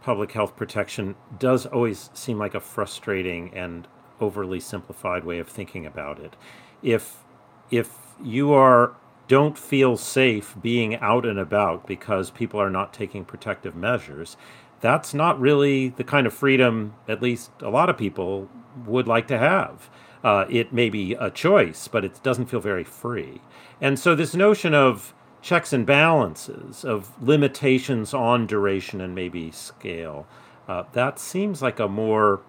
public 0.02 0.32
health 0.32 0.56
protection 0.56 1.16
does 1.38 1.68
always 1.68 2.10
seem 2.16 2.40
like 2.40 2.56
a 2.56 2.60
frustrating 2.60 3.54
and 3.54 3.88
overly 4.22 4.60
simplified 4.60 5.24
way 5.24 5.40
of 5.40 5.48
thinking 5.48 5.86
about 5.86 6.20
it. 6.20 6.36
If 6.82 7.24
if 7.70 7.90
you 8.24 8.54
are 8.54 8.96
don't 9.28 9.58
feel 9.58 9.96
safe 9.96 10.56
being 10.62 10.96
out 10.98 11.26
and 11.26 11.40
about 11.40 11.88
because 11.88 12.30
people 12.32 12.60
are 12.60 12.70
not 12.70 12.94
taking 12.94 13.24
protective 13.24 13.76
measures, 13.76 14.36
that's 14.82 15.14
not 15.14 15.40
really 15.40 15.90
the 15.90 16.04
kind 16.04 16.28
of 16.28 16.34
freedom 16.34 16.94
at 17.08 17.22
least 17.22 17.52
a 17.62 17.70
lot 17.70 17.90
of 17.90 17.98
people 17.98 18.50
would 18.86 19.08
like 19.08 19.28
to 19.28 19.38
have. 19.38 19.90
Uh, 20.24 20.46
it 20.50 20.74
may 20.74 20.90
be 20.90 21.14
a 21.14 21.30
choice, 21.30 21.88
but 21.88 22.04
it 22.04 22.22
doesn't 22.24 22.48
feel 22.48 22.60
very 22.60 22.84
free. 22.84 23.42
And 23.80 23.98
so, 23.98 24.14
this 24.16 24.36
notion 24.36 24.74
of 24.74 25.14
checks 25.42 25.74
and 25.74 25.86
balances, 25.86 26.86
of 26.86 27.12
limitations 27.22 28.14
on 28.14 28.46
duration 28.46 29.02
and 29.02 29.16
maybe 29.16 29.52
scale, 29.52 30.28
uh, 30.68 30.84
that 30.94 31.20
seems 31.20 31.62
like 31.62 31.80
a 31.80 31.88
more 31.88 32.42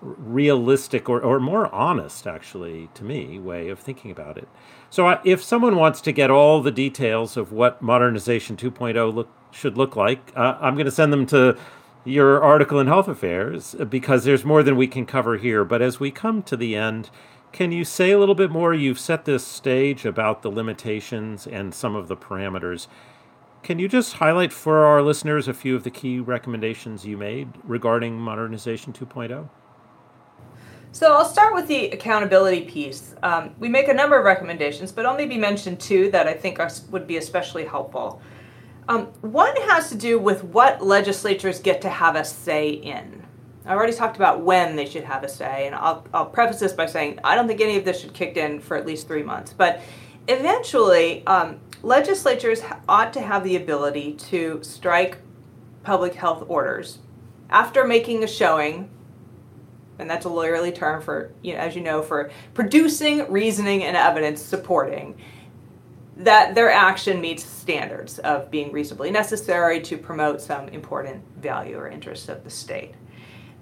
realistic 0.00 1.08
or, 1.08 1.20
or 1.20 1.40
more 1.40 1.72
honest, 1.74 2.26
actually, 2.26 2.88
to 2.94 3.04
me, 3.04 3.38
way 3.38 3.68
of 3.68 3.78
thinking 3.78 4.10
about 4.10 4.36
it. 4.36 4.48
So, 4.90 5.18
if 5.24 5.42
someone 5.42 5.76
wants 5.76 6.00
to 6.02 6.12
get 6.12 6.30
all 6.30 6.60
the 6.60 6.70
details 6.70 7.36
of 7.36 7.52
what 7.52 7.82
Modernization 7.82 8.56
2.0 8.56 9.14
look, 9.14 9.28
should 9.50 9.76
look 9.76 9.96
like, 9.96 10.32
uh, 10.36 10.58
I'm 10.60 10.74
going 10.74 10.86
to 10.86 10.90
send 10.90 11.12
them 11.12 11.26
to 11.26 11.56
your 12.04 12.42
article 12.42 12.78
in 12.78 12.86
Health 12.86 13.08
Affairs 13.08 13.74
because 13.88 14.24
there's 14.24 14.44
more 14.44 14.62
than 14.62 14.76
we 14.76 14.86
can 14.86 15.06
cover 15.06 15.38
here. 15.38 15.64
But 15.64 15.80
as 15.80 15.98
we 15.98 16.10
come 16.10 16.42
to 16.44 16.56
the 16.56 16.76
end, 16.76 17.10
can 17.52 17.72
you 17.72 17.84
say 17.84 18.10
a 18.10 18.18
little 18.18 18.34
bit 18.34 18.50
more? 18.50 18.74
You've 18.74 18.98
set 18.98 19.24
this 19.24 19.46
stage 19.46 20.04
about 20.04 20.42
the 20.42 20.50
limitations 20.50 21.46
and 21.46 21.74
some 21.74 21.94
of 21.94 22.08
the 22.08 22.16
parameters. 22.16 22.88
Can 23.62 23.78
you 23.78 23.88
just 23.88 24.14
highlight 24.14 24.52
for 24.52 24.84
our 24.84 25.00
listeners 25.00 25.48
a 25.48 25.54
few 25.54 25.74
of 25.74 25.84
the 25.84 25.90
key 25.90 26.20
recommendations 26.20 27.06
you 27.06 27.16
made 27.16 27.48
regarding 27.64 28.18
Modernization 28.18 28.92
2.0? 28.92 29.48
So 30.94 31.12
I'll 31.12 31.24
start 31.24 31.54
with 31.54 31.66
the 31.66 31.86
accountability 31.86 32.60
piece. 32.66 33.16
Um, 33.24 33.52
we 33.58 33.68
make 33.68 33.88
a 33.88 33.92
number 33.92 34.16
of 34.16 34.24
recommendations, 34.24 34.92
but 34.92 35.04
I'll 35.04 35.16
maybe 35.16 35.36
mention 35.36 35.76
two 35.76 36.08
that 36.12 36.28
I 36.28 36.34
think 36.34 36.60
are, 36.60 36.70
would 36.92 37.08
be 37.08 37.16
especially 37.16 37.64
helpful. 37.64 38.22
Um, 38.88 39.06
one 39.20 39.56
has 39.62 39.88
to 39.88 39.96
do 39.96 40.20
with 40.20 40.44
what 40.44 40.84
legislatures 40.84 41.58
get 41.58 41.82
to 41.82 41.88
have 41.88 42.14
a 42.14 42.24
say 42.24 42.70
in. 42.70 43.26
I 43.66 43.72
already 43.72 43.92
talked 43.92 44.14
about 44.14 44.42
when 44.42 44.76
they 44.76 44.86
should 44.86 45.02
have 45.02 45.24
a 45.24 45.28
say, 45.28 45.66
and 45.66 45.74
I'll, 45.74 46.06
I'll 46.14 46.26
preface 46.26 46.60
this 46.60 46.72
by 46.72 46.86
saying 46.86 47.18
I 47.24 47.34
don't 47.34 47.48
think 47.48 47.60
any 47.60 47.76
of 47.76 47.84
this 47.84 48.00
should 48.00 48.14
kick 48.14 48.36
in 48.36 48.60
for 48.60 48.76
at 48.76 48.86
least 48.86 49.08
three 49.08 49.24
months. 49.24 49.52
But 49.52 49.80
eventually, 50.28 51.26
um, 51.26 51.58
legislatures 51.82 52.62
ought 52.88 53.12
to 53.14 53.20
have 53.20 53.42
the 53.42 53.56
ability 53.56 54.12
to 54.28 54.60
strike 54.62 55.18
public 55.82 56.14
health 56.14 56.44
orders 56.46 57.00
after 57.50 57.84
making 57.84 58.22
a 58.22 58.28
showing 58.28 58.90
and 59.98 60.08
that's 60.08 60.26
a 60.26 60.28
lawyerly 60.28 60.74
term 60.74 61.00
for, 61.00 61.32
you 61.42 61.54
know, 61.54 61.60
as 61.60 61.74
you 61.76 61.82
know, 61.82 62.02
for 62.02 62.30
producing 62.52 63.30
reasoning 63.30 63.84
and 63.84 63.96
evidence 63.96 64.42
supporting 64.42 65.16
that 66.16 66.54
their 66.54 66.70
action 66.70 67.20
meets 67.20 67.44
standards 67.44 68.18
of 68.20 68.50
being 68.50 68.70
reasonably 68.70 69.10
necessary 69.10 69.80
to 69.80 69.98
promote 69.98 70.40
some 70.40 70.68
important 70.68 71.22
value 71.40 71.76
or 71.76 71.88
interest 71.88 72.28
of 72.28 72.44
the 72.44 72.50
state. 72.50 72.94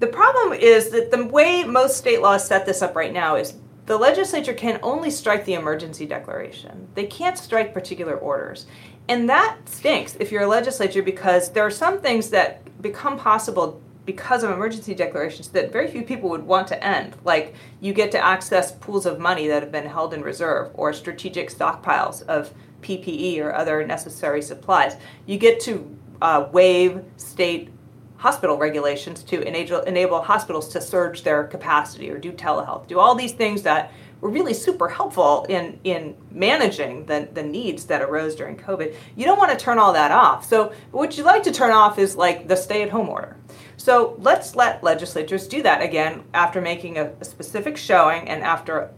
The 0.01 0.07
problem 0.07 0.53
is 0.53 0.91
that 0.91 1.11
the 1.11 1.25
way 1.27 1.65
most 1.65 1.97
state 1.97 2.21
laws 2.21 2.47
set 2.47 2.67
this 2.67 2.83
up 2.83 2.95
right 2.95 3.13
now 3.13 3.37
is 3.37 3.55
the 3.87 3.97
legislature 3.97 4.53
can 4.53 4.79
only 4.83 5.11
strike 5.11 5.45
the 5.45 5.55
emergency 5.55 6.07
declaration. 6.07 6.89
They 6.95 7.07
can't 7.07 7.39
strike 7.39 7.75
particular 7.75 8.17
orders. 8.17 8.67
And 9.09 9.29
that 9.29 9.57
stinks 9.69 10.17
if 10.21 10.31
you're 10.31 10.43
a 10.43 10.49
legislature 10.49 11.03
because 11.03 11.51
there 11.51 11.65
are 11.65 11.71
some 11.71 12.01
things 12.01 12.31
that 12.31 12.83
become 12.83 13.19
possible 13.19 13.81
because 14.05 14.43
of 14.43 14.51
emergency 14.51 14.95
declarations 14.95 15.49
that 15.49 15.73
very 15.73 15.89
few 15.89 16.03
people 16.03 16.29
would 16.31 16.45
want 16.45 16.69
to 16.69 16.85
end. 16.85 17.17
Like 17.25 17.55
you 17.81 17.93
get 17.93 18.11
to 18.13 18.19
access 18.19 18.73
pools 18.73 19.07
of 19.07 19.19
money 19.19 19.47
that 19.49 19.63
have 19.63 19.73
been 19.73 19.87
held 19.87 20.13
in 20.13 20.23
reserve 20.23 20.71
or 20.75 20.93
strategic 20.93 21.51
stockpiles 21.51 22.23
of 22.27 22.53
PPE 22.83 23.39
or 23.41 23.55
other 23.55 23.85
necessary 23.87 24.43
supplies. 24.43 24.97
You 25.27 25.39
get 25.39 25.61
to 25.61 25.97
uh, 26.21 26.49
waive 26.53 27.05
state 27.17 27.71
hospital 28.17 28.57
regulations 28.57 29.23
to 29.25 29.43
enable, 29.43 29.81
enable 29.81 30.23
hospitals 30.23 30.69
to 30.69 30.81
surge 30.81 31.23
their 31.23 31.45
capacity 31.45 32.09
or 32.11 32.19
do 32.19 32.33
telehealth, 32.33 32.87
do 32.87 32.99
all 32.99 33.17
these 33.17 33.33
things 33.33 33.63
that 33.63 33.93
were 34.21 34.31
really 34.31 34.55
super 34.55 34.89
helpful 34.89 35.45
in, 35.49 35.81
in 35.83 36.17
managing 36.31 37.05
the, 37.07 37.29
the 37.35 37.43
needs 37.43 37.87
that 37.87 38.01
arose 38.01 38.37
during 38.37 38.57
COVID. 38.57 38.95
You 39.17 39.25
don't 39.25 39.39
want 39.39 39.51
to 39.51 39.57
turn 39.57 39.79
all 39.79 39.93
that 39.95 40.13
off. 40.13 40.49
So, 40.49 40.73
what 40.93 41.19
you 41.19 41.25
like 41.25 41.43
to 41.43 41.53
turn 41.53 41.73
off 41.73 41.99
is 41.99 42.15
like 42.15 42.47
the 42.47 42.55
stay 42.55 42.83
at 42.83 42.91
home 42.91 43.09
order. 43.09 43.37
So 43.83 44.15
let's 44.21 44.55
let 44.55 44.85
legislatures 44.85 45.49
do 45.49 45.61
that 45.65 45.83
again 45.83 46.23
after 46.35 46.61
making 46.61 46.99
a, 46.99 47.11
a 47.21 47.25
specific 47.25 47.77
showing 47.77 48.29
and 48.29 48.41
after 48.45 48.93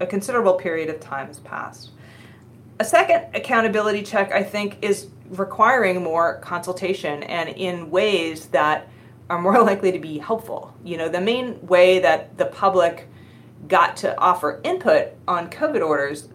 a 0.00 0.06
considerable 0.06 0.54
period 0.54 0.88
of 0.88 0.98
time 0.98 1.26
has 1.26 1.40
passed. 1.40 1.90
A 2.78 2.84
second 2.86 3.26
accountability 3.34 4.02
check, 4.02 4.32
I 4.32 4.42
think, 4.42 4.78
is 4.80 5.08
requiring 5.28 6.02
more 6.02 6.38
consultation 6.38 7.22
and 7.24 7.50
in 7.50 7.90
ways 7.90 8.46
that 8.46 8.88
are 9.28 9.38
more 9.38 9.62
likely 9.62 9.92
to 9.92 9.98
be 9.98 10.16
helpful. 10.16 10.74
You 10.82 10.96
know, 10.96 11.10
the 11.10 11.20
main 11.20 11.60
way 11.66 11.98
that 11.98 12.38
the 12.38 12.46
public 12.46 13.08
got 13.68 13.94
to 13.98 14.18
offer 14.18 14.62
input 14.64 15.08
on 15.28 15.50
COVID 15.50 15.86
orders 15.86 16.30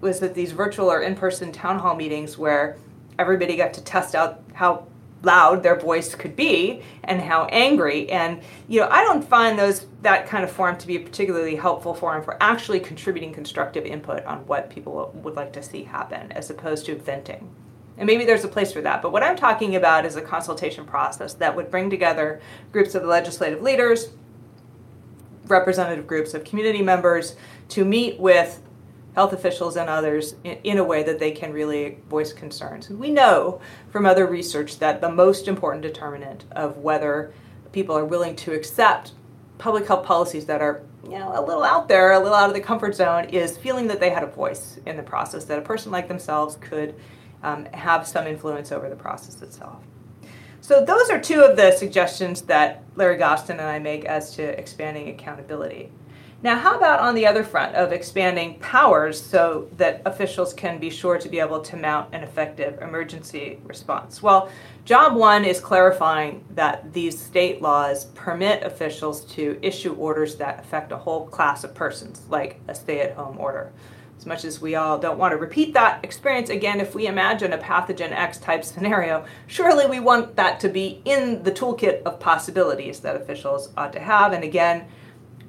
was 0.00 0.22
at 0.22 0.32
these 0.32 0.52
virtual 0.52 0.90
or 0.90 1.02
in 1.02 1.14
person 1.14 1.52
town 1.52 1.80
hall 1.80 1.96
meetings 1.96 2.38
where 2.38 2.78
everybody 3.18 3.56
got 3.56 3.74
to 3.74 3.84
test 3.84 4.14
out 4.14 4.42
how 4.54 4.86
loud 5.22 5.62
their 5.62 5.78
voice 5.78 6.14
could 6.14 6.36
be 6.36 6.82
and 7.04 7.20
how 7.20 7.44
angry. 7.46 8.10
And 8.10 8.42
you 8.68 8.80
know 8.80 8.88
i 8.88 9.02
don't 9.02 9.22
find 9.22 9.58
those 9.58 9.86
that 10.02 10.26
kind 10.26 10.44
of 10.44 10.50
forum 10.50 10.76
to 10.78 10.86
be 10.86 10.96
a 10.96 11.00
particularly 11.00 11.56
helpful 11.56 11.94
forum 11.94 12.22
for 12.22 12.36
actually 12.40 12.80
contributing 12.80 13.32
constructive 13.32 13.84
input 13.84 14.24
on 14.24 14.46
what 14.46 14.70
people 14.70 15.12
would 15.22 15.34
like 15.34 15.52
to 15.52 15.62
see 15.62 15.84
happen 15.84 16.32
as 16.32 16.50
opposed 16.50 16.86
to 16.86 16.96
venting. 16.96 17.54
And 17.98 18.06
maybe 18.06 18.24
there's 18.24 18.44
a 18.44 18.48
place 18.48 18.72
for 18.72 18.80
that 18.80 19.02
but 19.02 19.12
what 19.12 19.22
i'm 19.22 19.36
talking 19.36 19.76
about 19.76 20.06
is 20.06 20.16
a 20.16 20.22
consultation 20.22 20.84
process 20.84 21.34
that 21.34 21.54
would 21.54 21.70
bring 21.70 21.90
together 21.90 22.40
groups 22.72 22.94
of 22.94 23.02
the 23.02 23.08
legislative 23.08 23.62
leaders 23.62 24.10
representative 25.46 26.06
groups 26.06 26.34
of 26.34 26.44
community 26.44 26.82
members 26.82 27.36
to 27.68 27.84
meet 27.84 28.18
with 28.18 28.62
health 29.14 29.32
officials 29.32 29.76
and 29.76 29.90
others 29.90 30.34
in, 30.44 30.58
in, 30.64 30.78
a 30.78 30.84
way 30.84 31.02
that 31.02 31.18
they 31.18 31.30
can 31.32 31.52
really 31.52 31.98
voice 32.08 32.32
concerns. 32.32 32.88
We 32.88 33.10
know 33.10 33.60
from 33.90 34.06
other 34.06 34.26
research 34.26 34.78
that 34.78 35.00
the 35.00 35.10
most 35.10 35.48
important 35.48 35.82
determinant 35.82 36.44
of 36.52 36.78
whether 36.78 37.32
people 37.72 37.96
are 37.96 38.04
willing 38.04 38.36
to 38.36 38.52
accept 38.52 39.12
public 39.58 39.86
health 39.86 40.04
policies 40.04 40.46
that 40.46 40.60
are 40.60 40.82
you 41.04 41.18
know 41.18 41.32
a 41.34 41.44
little 41.44 41.62
out 41.62 41.88
there, 41.88 42.12
a 42.12 42.18
little 42.18 42.34
out 42.34 42.48
of 42.48 42.54
the 42.54 42.60
comfort 42.60 42.94
zone, 42.94 43.24
is 43.26 43.56
feeling 43.56 43.86
that 43.88 44.00
they 44.00 44.10
had 44.10 44.22
a 44.22 44.26
voice 44.26 44.78
in 44.86 44.96
the 44.96 45.02
process, 45.02 45.44
that 45.44 45.58
a 45.58 45.62
person 45.62 45.92
like 45.92 46.08
themselves 46.08 46.56
could 46.60 46.94
um, 47.42 47.66
have 47.66 48.06
some 48.06 48.26
influence 48.26 48.72
over 48.72 48.88
the 48.88 48.96
process 48.96 49.42
itself. 49.42 49.82
So 50.60 50.84
those 50.84 51.10
are 51.10 51.20
two 51.20 51.40
of 51.40 51.56
the 51.56 51.72
suggestions 51.72 52.42
that 52.42 52.84
Larry 52.94 53.16
Gostin 53.16 53.58
and 53.58 53.68
I 53.68 53.80
make 53.80 54.04
as 54.04 54.34
to 54.36 54.42
expanding 54.42 55.08
accountability. 55.08 55.90
Now, 56.42 56.58
how 56.58 56.76
about 56.76 56.98
on 56.98 57.14
the 57.14 57.24
other 57.24 57.44
front 57.44 57.76
of 57.76 57.92
expanding 57.92 58.58
powers 58.58 59.20
so 59.22 59.68
that 59.76 60.02
officials 60.04 60.52
can 60.52 60.80
be 60.80 60.90
sure 60.90 61.16
to 61.16 61.28
be 61.28 61.38
able 61.38 61.60
to 61.60 61.76
mount 61.76 62.12
an 62.12 62.24
effective 62.24 62.82
emergency 62.82 63.60
response? 63.62 64.20
Well, 64.20 64.50
job 64.84 65.14
one 65.14 65.44
is 65.44 65.60
clarifying 65.60 66.44
that 66.56 66.92
these 66.92 67.16
state 67.16 67.62
laws 67.62 68.06
permit 68.06 68.64
officials 68.64 69.24
to 69.36 69.56
issue 69.62 69.94
orders 69.94 70.34
that 70.36 70.58
affect 70.58 70.90
a 70.90 70.96
whole 70.96 71.28
class 71.28 71.62
of 71.62 71.76
persons, 71.76 72.22
like 72.28 72.58
a 72.66 72.74
stay 72.74 73.00
at 73.02 73.14
home 73.14 73.38
order. 73.38 73.70
As 74.18 74.26
much 74.26 74.44
as 74.44 74.60
we 74.60 74.74
all 74.74 74.98
don't 74.98 75.18
want 75.18 75.30
to 75.30 75.36
repeat 75.36 75.74
that 75.74 76.04
experience 76.04 76.50
again, 76.50 76.80
if 76.80 76.92
we 76.92 77.06
imagine 77.06 77.52
a 77.52 77.58
pathogen 77.58 78.10
X 78.10 78.38
type 78.38 78.64
scenario, 78.64 79.24
surely 79.46 79.86
we 79.86 80.00
want 80.00 80.34
that 80.34 80.58
to 80.60 80.68
be 80.68 81.02
in 81.04 81.44
the 81.44 81.52
toolkit 81.52 82.02
of 82.02 82.18
possibilities 82.18 82.98
that 83.00 83.14
officials 83.14 83.72
ought 83.76 83.92
to 83.92 84.00
have. 84.00 84.32
And 84.32 84.42
again, 84.42 84.86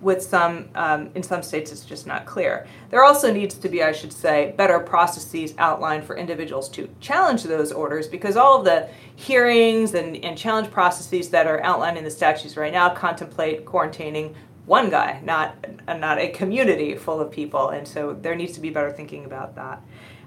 with 0.04 0.22
some 0.22 0.70
um, 0.76 1.10
in 1.16 1.24
some 1.24 1.42
states 1.42 1.72
it's 1.72 1.86
just 1.86 2.06
not 2.06 2.26
clear. 2.26 2.68
There 2.90 3.04
also 3.04 3.32
needs 3.34 3.56
to 3.56 3.70
be 3.70 3.82
i 3.84 3.92
should 3.92 4.14
say 4.14 4.54
better 4.58 4.80
processes 4.80 5.54
outlined 5.58 6.04
for 6.04 6.18
individuals 6.18 6.70
to 6.70 6.90
challenge 7.00 7.44
those 7.44 7.72
orders 7.72 8.08
because 8.08 8.36
all 8.38 8.60
of 8.60 8.66
the 8.66 8.90
hearings 9.16 9.94
and, 9.94 10.18
and 10.18 10.38
challenge 10.38 10.70
processes 10.70 11.30
that 11.30 11.48
are 11.48 11.62
outlined 11.64 11.98
in 11.98 12.04
the 12.04 12.12
statutes 12.12 12.58
right 12.58 12.74
now 12.74 12.94
contemplate 12.94 13.66
quarantining 13.66 14.34
one 14.66 14.90
guy 14.90 15.20
not 15.24 15.56
not 15.88 16.20
a 16.20 16.30
community 16.30 16.96
full 16.96 17.20
of 17.20 17.32
people 17.32 17.70
and 17.70 17.88
so 17.88 18.14
there 18.22 18.36
needs 18.36 18.54
to 18.54 18.62
be 18.62 18.70
better 18.70 18.92
thinking 18.92 19.26
about 19.26 19.56
that. 19.56 19.82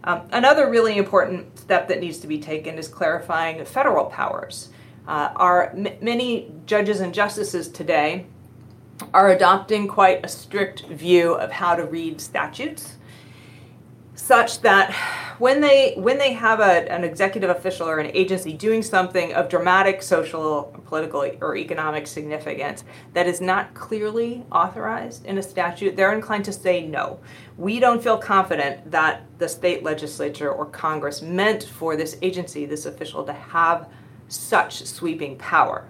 Um, 0.04 0.28
another 0.30 0.70
really 0.70 0.96
important 0.98 1.58
step 1.58 1.88
that 1.88 2.00
needs 2.00 2.18
to 2.18 2.28
be 2.28 2.38
taken 2.38 2.78
is 2.78 2.86
clarifying 2.86 3.64
federal 3.64 4.04
powers. 4.04 4.68
Uh, 5.08 5.30
our 5.34 5.70
m- 5.70 5.88
many 6.00 6.52
judges 6.64 7.00
and 7.00 7.12
justices 7.12 7.68
today 7.68 8.26
are 9.12 9.30
adopting 9.30 9.88
quite 9.88 10.24
a 10.24 10.28
strict 10.28 10.86
view 10.86 11.34
of 11.34 11.50
how 11.52 11.74
to 11.74 11.84
read 11.84 12.20
statutes 12.20 12.96
such 14.16 14.62
that 14.62 14.92
when 15.38 15.60
they 15.60 15.94
when 15.96 16.16
they 16.16 16.32
have 16.32 16.60
a, 16.60 16.90
an 16.90 17.04
executive 17.04 17.50
official 17.50 17.86
or 17.86 17.98
an 17.98 18.10
agency 18.14 18.52
doing 18.52 18.82
something 18.82 19.32
of 19.34 19.48
dramatic 19.48 20.02
social 20.02 20.74
political 20.86 21.30
or 21.42 21.56
economic 21.56 22.06
significance 22.06 22.82
that 23.12 23.26
is 23.26 23.40
not 23.40 23.72
clearly 23.74 24.44
authorized 24.50 25.24
in 25.26 25.36
a 25.36 25.42
statute 25.42 25.96
they're 25.96 26.14
inclined 26.14 26.44
to 26.44 26.52
say 26.52 26.86
no. 26.86 27.20
We 27.58 27.78
don't 27.78 28.02
feel 28.02 28.18
confident 28.18 28.90
that 28.90 29.22
the 29.38 29.48
state 29.48 29.82
legislature 29.82 30.50
or 30.50 30.66
congress 30.66 31.20
meant 31.20 31.64
for 31.64 31.94
this 31.94 32.16
agency 32.22 32.64
this 32.64 32.86
official 32.86 33.22
to 33.24 33.32
have 33.32 33.88
such 34.28 34.84
sweeping 34.86 35.36
power 35.36 35.88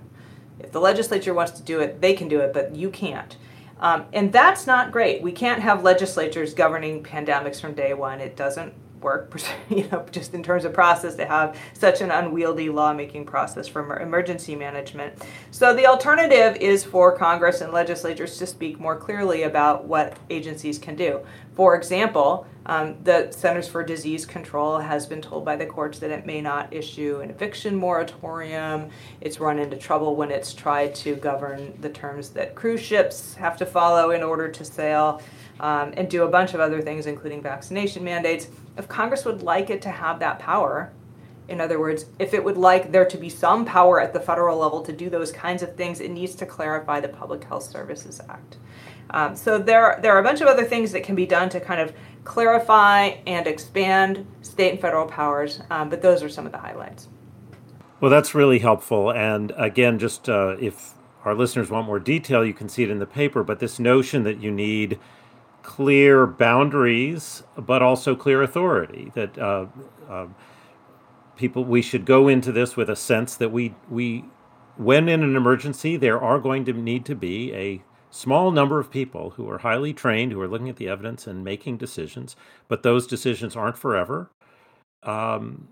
if 0.58 0.72
the 0.72 0.80
legislature 0.80 1.34
wants 1.34 1.52
to 1.52 1.62
do 1.62 1.80
it, 1.80 2.00
they 2.00 2.14
can 2.14 2.28
do 2.28 2.40
it, 2.40 2.52
but 2.52 2.74
you 2.74 2.90
can't. 2.90 3.36
Um, 3.78 4.06
and 4.12 4.32
that's 4.32 4.66
not 4.66 4.90
great. 4.90 5.22
We 5.22 5.32
can't 5.32 5.60
have 5.60 5.82
legislatures 5.84 6.54
governing 6.54 7.02
pandemics 7.02 7.60
from 7.60 7.74
day 7.74 7.92
one. 7.92 8.20
It 8.20 8.36
doesn't 8.36 8.72
work, 9.00 9.34
you 9.68 9.88
know, 9.88 10.04
just 10.10 10.34
in 10.34 10.42
terms 10.42 10.64
of 10.64 10.72
process 10.72 11.14
to 11.16 11.26
have 11.26 11.58
such 11.74 12.00
an 12.00 12.10
unwieldy 12.10 12.68
lawmaking 12.68 13.24
process 13.24 13.68
for 13.68 13.98
emergency 13.98 14.54
management. 14.54 15.22
So 15.50 15.74
the 15.74 15.86
alternative 15.86 16.56
is 16.56 16.84
for 16.84 17.16
Congress 17.16 17.60
and 17.60 17.72
legislatures 17.72 18.38
to 18.38 18.46
speak 18.46 18.78
more 18.80 18.96
clearly 18.96 19.42
about 19.42 19.84
what 19.84 20.18
agencies 20.30 20.78
can 20.78 20.96
do. 20.96 21.20
For 21.54 21.74
example, 21.74 22.46
um, 22.66 22.96
the 23.04 23.30
Centers 23.30 23.68
for 23.68 23.82
Disease 23.82 24.26
Control 24.26 24.78
has 24.78 25.06
been 25.06 25.22
told 25.22 25.44
by 25.44 25.56
the 25.56 25.64
courts 25.64 26.00
that 26.00 26.10
it 26.10 26.26
may 26.26 26.40
not 26.40 26.72
issue 26.72 27.20
an 27.20 27.30
eviction 27.30 27.76
moratorium. 27.76 28.90
It's 29.20 29.38
run 29.38 29.58
into 29.58 29.76
trouble 29.76 30.16
when 30.16 30.30
it's 30.30 30.52
tried 30.52 30.94
to 30.96 31.14
govern 31.14 31.78
the 31.80 31.88
terms 31.88 32.30
that 32.30 32.54
cruise 32.54 32.82
ships 32.82 33.34
have 33.36 33.56
to 33.58 33.66
follow 33.66 34.10
in 34.10 34.22
order 34.22 34.48
to 34.48 34.64
sail 34.64 35.22
um, 35.60 35.94
and 35.96 36.10
do 36.10 36.24
a 36.24 36.28
bunch 36.28 36.54
of 36.54 36.60
other 36.60 36.82
things, 36.82 37.06
including 37.06 37.40
vaccination 37.40 38.04
mandates. 38.04 38.48
If 38.76 38.88
Congress 38.88 39.24
would 39.24 39.42
like 39.42 39.70
it 39.70 39.82
to 39.82 39.90
have 39.90 40.18
that 40.20 40.38
power, 40.38 40.92
in 41.48 41.60
other 41.60 41.78
words, 41.78 42.06
if 42.18 42.34
it 42.34 42.42
would 42.42 42.56
like 42.56 42.92
there 42.92 43.04
to 43.04 43.16
be 43.16 43.28
some 43.28 43.64
power 43.64 44.00
at 44.00 44.12
the 44.12 44.20
federal 44.20 44.58
level 44.58 44.82
to 44.82 44.92
do 44.92 45.08
those 45.08 45.30
kinds 45.30 45.62
of 45.62 45.76
things, 45.76 46.00
it 46.00 46.10
needs 46.10 46.34
to 46.36 46.46
clarify 46.46 47.00
the 47.00 47.08
Public 47.08 47.44
Health 47.44 47.62
Services 47.62 48.20
Act. 48.28 48.56
Um, 49.10 49.36
so 49.36 49.58
there, 49.58 49.98
there 50.02 50.12
are 50.12 50.18
a 50.18 50.24
bunch 50.24 50.40
of 50.40 50.48
other 50.48 50.64
things 50.64 50.90
that 50.92 51.04
can 51.04 51.14
be 51.14 51.26
done 51.26 51.48
to 51.50 51.60
kind 51.60 51.80
of 51.80 51.92
clarify 52.24 53.16
and 53.26 53.46
expand 53.46 54.26
state 54.42 54.72
and 54.72 54.80
federal 54.80 55.06
powers, 55.06 55.60
um, 55.70 55.88
but 55.88 56.02
those 56.02 56.22
are 56.22 56.28
some 56.28 56.44
of 56.44 56.52
the 56.52 56.58
highlights. 56.58 57.08
Well, 58.00 58.10
that's 58.10 58.34
really 58.34 58.58
helpful. 58.58 59.10
And 59.12 59.52
again, 59.56 59.98
just 59.98 60.28
uh, 60.28 60.56
if 60.60 60.94
our 61.24 61.34
listeners 61.34 61.70
want 61.70 61.86
more 61.86 62.00
detail, 62.00 62.44
you 62.44 62.52
can 62.52 62.68
see 62.68 62.82
it 62.82 62.90
in 62.90 62.98
the 62.98 63.06
paper. 63.06 63.42
But 63.42 63.58
this 63.60 63.78
notion 63.78 64.24
that 64.24 64.40
you 64.40 64.50
need 64.50 64.98
clear 65.66 66.26
boundaries, 66.28 67.42
but 67.56 67.82
also 67.82 68.14
clear 68.14 68.40
authority, 68.40 69.10
that 69.14 69.36
uh, 69.36 69.66
uh, 70.08 70.26
people 71.36 71.64
we 71.64 71.82
should 71.82 72.06
go 72.06 72.28
into 72.28 72.52
this 72.52 72.76
with 72.76 72.88
a 72.88 72.94
sense 72.94 73.34
that 73.36 73.50
we 73.50 73.74
we 73.90 74.24
when 74.76 75.08
in 75.08 75.24
an 75.24 75.34
emergency 75.34 75.96
there 75.96 76.20
are 76.20 76.38
going 76.38 76.64
to 76.64 76.72
need 76.72 77.04
to 77.04 77.16
be 77.16 77.52
a 77.52 77.82
small 78.10 78.52
number 78.52 78.78
of 78.78 78.92
people 78.92 79.30
who 79.30 79.50
are 79.50 79.58
highly 79.58 79.92
trained, 79.92 80.30
who 80.30 80.40
are 80.40 80.48
looking 80.48 80.68
at 80.68 80.76
the 80.76 80.88
evidence 80.88 81.26
and 81.26 81.42
making 81.42 81.76
decisions, 81.76 82.36
but 82.68 82.84
those 82.84 83.06
decisions 83.06 83.56
aren't 83.56 83.76
forever. 83.76 84.30
Um, 85.02 85.68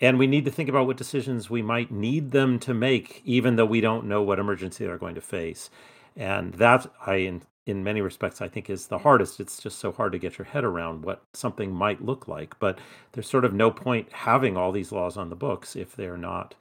and 0.00 0.16
we 0.16 0.28
need 0.28 0.44
to 0.44 0.50
think 0.52 0.68
about 0.68 0.86
what 0.86 0.96
decisions 0.96 1.50
we 1.50 1.60
might 1.60 1.90
need 1.90 2.30
them 2.30 2.60
to 2.60 2.72
make, 2.72 3.20
even 3.24 3.56
though 3.56 3.66
we 3.66 3.80
don't 3.80 4.06
know 4.06 4.22
what 4.22 4.38
emergency 4.38 4.86
they're 4.86 4.96
going 4.96 5.16
to 5.16 5.20
face. 5.20 5.70
And 6.16 6.54
that, 6.54 6.86
I, 7.04 7.40
in, 7.68 7.84
many 7.84 8.00
respects, 8.00 8.40
I 8.40 8.48
think 8.48 8.70
is 8.70 8.86
the 8.86 8.98
hardest. 8.98 9.40
It's 9.40 9.62
just 9.62 9.78
so 9.78 9.92
hard 9.92 10.12
to 10.12 10.18
get 10.18 10.38
your 10.38 10.46
head 10.46 10.64
around 10.64 11.04
what 11.04 11.22
something 11.34 11.72
might 11.72 12.04
look 12.04 12.28
like. 12.28 12.58
But 12.58 12.78
there's 13.12 13.28
sort 13.28 13.44
of 13.44 13.52
no 13.52 13.70
point 13.70 14.12
having 14.12 14.56
all 14.56 14.72
these 14.72 14.92
laws 14.92 15.16
on 15.16 15.30
the 15.30 15.36
books 15.36 15.76
if 15.76 15.94
they're 15.94 16.16
not 16.16 16.54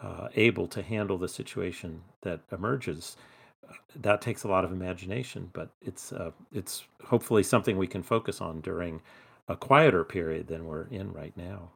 uh, 0.00 0.28
able 0.36 0.66
to 0.68 0.82
handle 0.82 1.18
the 1.18 1.28
situation 1.28 2.02
that 2.22 2.40
emerges 2.52 3.16
that 3.96 4.20
takes 4.20 4.44
a 4.44 4.48
lot 4.48 4.64
of 4.64 4.72
imagination, 4.72 5.50
but 5.52 5.70
it's 5.80 6.12
uh, 6.12 6.30
it's 6.52 6.84
hopefully 7.04 7.42
something 7.42 7.76
we 7.76 7.86
can 7.86 8.02
focus 8.02 8.40
on 8.40 8.60
during 8.60 9.00
a 9.48 9.56
quieter 9.56 10.04
period 10.04 10.48
than 10.48 10.66
we're 10.66 10.86
in 10.86 11.12
right 11.12 11.36
now. 11.36 11.70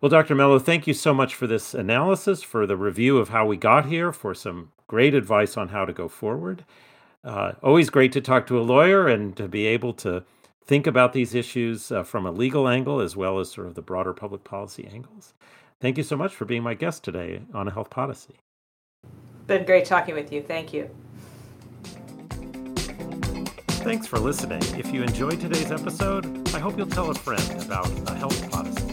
Well, 0.00 0.08
Dr. 0.08 0.34
Mello, 0.34 0.58
thank 0.58 0.86
you 0.86 0.94
so 0.94 1.12
much 1.12 1.34
for 1.34 1.46
this 1.46 1.74
analysis, 1.74 2.42
for 2.42 2.66
the 2.66 2.76
review 2.76 3.18
of 3.18 3.30
how 3.30 3.46
we 3.46 3.56
got 3.56 3.86
here, 3.86 4.12
for 4.12 4.32
some 4.32 4.70
great 4.86 5.14
advice 5.14 5.56
on 5.56 5.68
how 5.68 5.84
to 5.84 5.92
go 5.92 6.08
forward. 6.08 6.64
Uh, 7.24 7.52
always 7.62 7.90
great 7.90 8.12
to 8.12 8.20
talk 8.20 8.46
to 8.46 8.58
a 8.58 8.62
lawyer 8.62 9.08
and 9.08 9.36
to 9.36 9.48
be 9.48 9.66
able 9.66 9.92
to 9.92 10.24
think 10.64 10.86
about 10.86 11.12
these 11.12 11.34
issues 11.34 11.90
uh, 11.90 12.02
from 12.02 12.26
a 12.26 12.30
legal 12.30 12.68
angle 12.68 13.00
as 13.00 13.16
well 13.16 13.38
as 13.38 13.50
sort 13.50 13.66
of 13.66 13.74
the 13.74 13.82
broader 13.82 14.12
public 14.12 14.44
policy 14.44 14.86
angles. 14.92 15.34
Thank 15.80 15.96
you 15.96 16.04
so 16.04 16.16
much 16.16 16.34
for 16.34 16.44
being 16.44 16.62
my 16.62 16.74
guest 16.74 17.04
today 17.04 17.42
on 17.54 17.68
a 17.68 17.70
Health 17.70 17.90
Podyssey. 17.90 18.36
Been 19.46 19.64
great 19.64 19.84
talking 19.84 20.14
with 20.14 20.32
you. 20.32 20.42
Thank 20.42 20.72
you. 20.72 20.90
Thanks 23.88 24.06
for 24.06 24.18
listening. 24.18 24.62
If 24.78 24.92
you 24.92 25.02
enjoyed 25.02 25.40
today's 25.40 25.72
episode, 25.72 26.54
I 26.54 26.58
hope 26.58 26.76
you'll 26.76 26.88
tell 26.88 27.10
a 27.10 27.14
friend 27.14 27.62
about 27.62 27.88
a 28.10 28.14
Health 28.14 28.50
Podyssey. 28.50 28.87